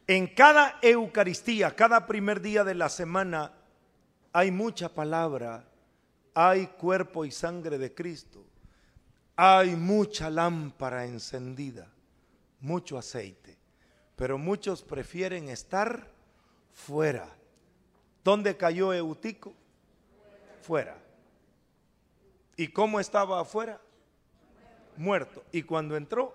[0.08, 3.52] En cada Eucaristía, cada primer día de la semana,
[4.32, 5.64] hay mucha palabra,
[6.34, 8.44] hay cuerpo y sangre de Cristo,
[9.36, 11.86] hay mucha lámpara encendida,
[12.60, 13.56] mucho aceite
[14.16, 16.10] pero muchos prefieren estar
[16.72, 17.28] fuera.
[18.24, 19.52] ¿Dónde cayó Eutico?
[20.62, 20.96] Fuera.
[22.56, 23.78] ¿Y cómo estaba afuera?
[24.96, 25.44] Muerto.
[25.52, 26.34] ¿Y cuando entró?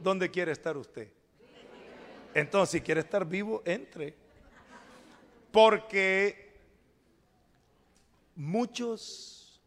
[0.00, 1.08] ¿Dónde quiere estar usted?
[2.34, 4.14] Entonces, si quiere estar vivo, entre.
[5.52, 6.52] Porque
[8.34, 9.60] muchos,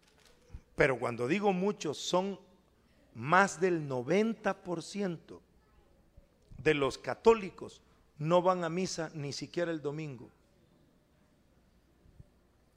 [0.75, 2.39] pero cuando digo muchos, son
[3.15, 5.39] más del 90%
[6.57, 7.81] de los católicos
[8.19, 10.29] no van a misa ni siquiera el domingo.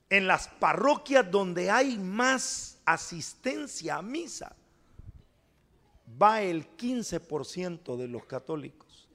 [0.09, 4.55] En las parroquias donde hay más asistencia a misa,
[6.21, 9.09] va el 15% de los católicos.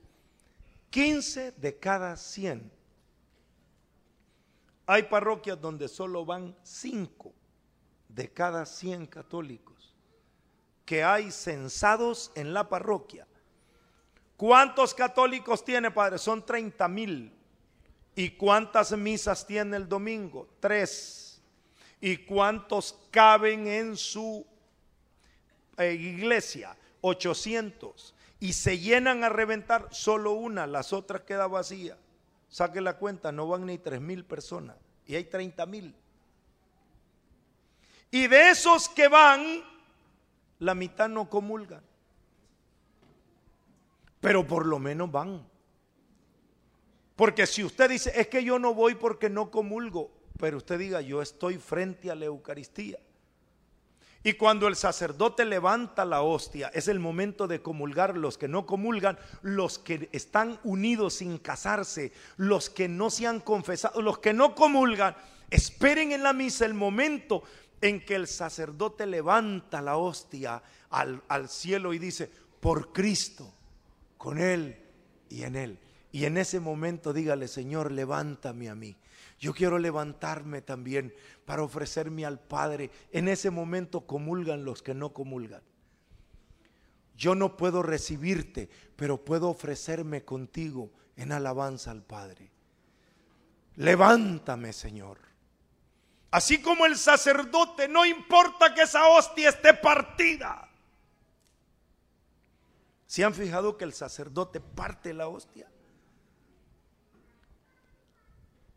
[0.90, 2.72] 15 de cada 100.
[4.88, 7.34] Hay parroquias donde solo van 5
[8.10, 9.94] de cada 100 católicos
[10.86, 13.28] que hay censados en la parroquia
[14.38, 16.18] ¿Cuántos católicos tiene, Padre?
[16.18, 17.32] Son 30 mil.
[18.16, 20.48] ¿Y cuántas misas tiene el domingo?
[20.60, 21.42] Tres.
[22.02, 24.46] ¿Y cuántos caben en su
[25.78, 26.76] eh, iglesia?
[27.08, 28.16] 800.
[28.40, 31.98] Y se llenan a reventar solo una, las otras queda vacía.
[32.50, 34.78] Saque la cuenta, no van ni tres mil personas.
[35.06, 35.96] Y hay 30 mil.
[38.12, 39.64] Y de esos que van,
[40.60, 41.84] la mitad no comulgan
[44.26, 45.48] pero por lo menos van.
[47.16, 51.00] Porque si usted dice, es que yo no voy porque no comulgo, pero usted diga,
[51.02, 52.98] yo estoy frente a la Eucaristía.
[54.26, 58.66] Y cuando el sacerdote levanta la hostia, es el momento de comulgar los que no
[58.66, 64.34] comulgan, los que están unidos sin casarse, los que no se han confesado, los que
[64.34, 65.16] no comulgan,
[65.52, 67.44] esperen en la misa el momento
[67.82, 72.28] en que el sacerdote levanta la hostia al, al cielo y dice,
[72.60, 73.54] por Cristo
[74.18, 74.76] con Él
[75.30, 75.78] y en Él.
[76.12, 78.96] Y en ese momento dígale, Señor, levántame a mí.
[79.40, 81.14] Yo quiero levantarme también
[81.46, 82.90] para ofrecerme al Padre.
[83.12, 85.62] En ese momento comulgan los que no comulgan.
[87.18, 92.52] Yo no puedo recibirte, pero puedo ofrecerme contigo en alabanza al Padre.
[93.76, 95.20] Levántame, Señor.
[96.32, 100.70] Así como el sacerdote, no importa que esa hostia esté partida.
[103.06, 105.70] ¿Se han fijado que el sacerdote parte la hostia?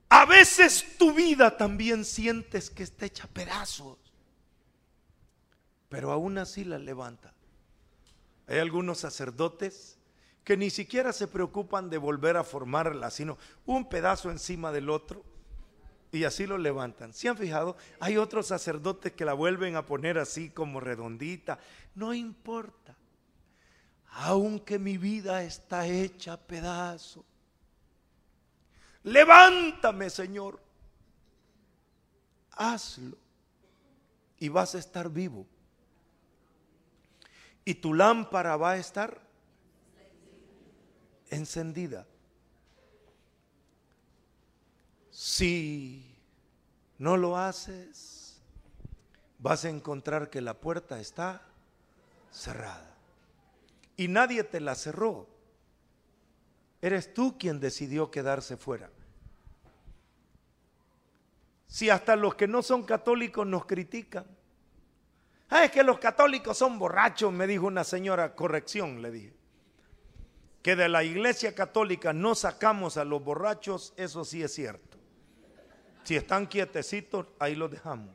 [0.09, 3.99] A veces tu vida también sientes que está hecha pedazos,
[5.89, 7.35] pero aún así la levanta.
[8.47, 9.99] Hay algunos sacerdotes
[10.45, 13.37] que ni siquiera se preocupan de volver a formarla, sino
[13.67, 15.23] un pedazo encima del otro
[16.11, 17.13] y así lo levantan.
[17.13, 17.77] ¿Se han fijado?
[18.01, 21.59] Hay otros sacerdotes que la vuelven a poner así como redondita.
[21.95, 22.97] No importa
[24.21, 27.25] aunque mi vida está hecha a pedazo.
[29.05, 30.61] Levántame, Señor.
[32.53, 33.17] Hazlo
[34.39, 35.47] y vas a estar vivo.
[37.65, 39.21] Y tu lámpara va a estar
[41.31, 42.07] encendida.
[45.11, 46.17] Si
[46.99, 48.41] no lo haces,
[49.39, 51.43] vas a encontrar que la puerta está
[52.31, 52.95] cerrada
[53.97, 55.27] y nadie te la cerró.
[56.81, 58.91] Eres tú quien decidió quedarse fuera.
[61.67, 64.27] Si hasta los que no son católicos nos critican.
[65.51, 69.35] Ah, es que los católicos son borrachos, me dijo una señora, corrección, le dije.
[70.63, 74.99] Que de la iglesia católica no sacamos a los borrachos, eso sí es cierto.
[76.05, 78.15] Si están quietecitos, ahí los dejamos.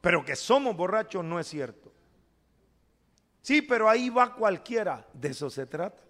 [0.00, 1.81] Pero que somos borrachos no es cierto.
[3.42, 5.04] Sí, pero ahí va cualquiera.
[5.12, 6.02] De eso se trata.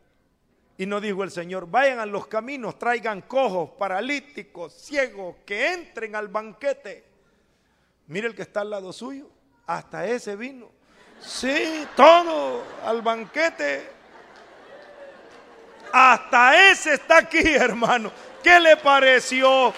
[0.76, 6.14] Y no dijo el Señor, vayan a los caminos, traigan cojos, paralíticos, ciegos, que entren
[6.14, 7.04] al banquete.
[8.06, 9.30] Mire el que está al lado suyo,
[9.66, 10.70] hasta ese vino.
[11.20, 13.88] Sí, todo al banquete.
[15.92, 18.10] Hasta ese está aquí, hermano.
[18.42, 19.72] ¿Qué le pareció?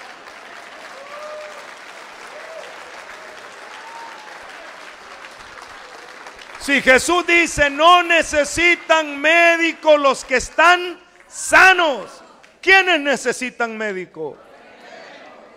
[6.64, 10.98] Si Jesús dice, no necesitan médicos los que están
[11.28, 12.22] sanos.
[12.62, 14.38] ¿Quiénes necesitan médico?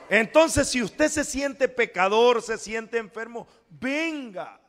[0.09, 4.59] Entonces, si usted se siente pecador, se siente enfermo, venga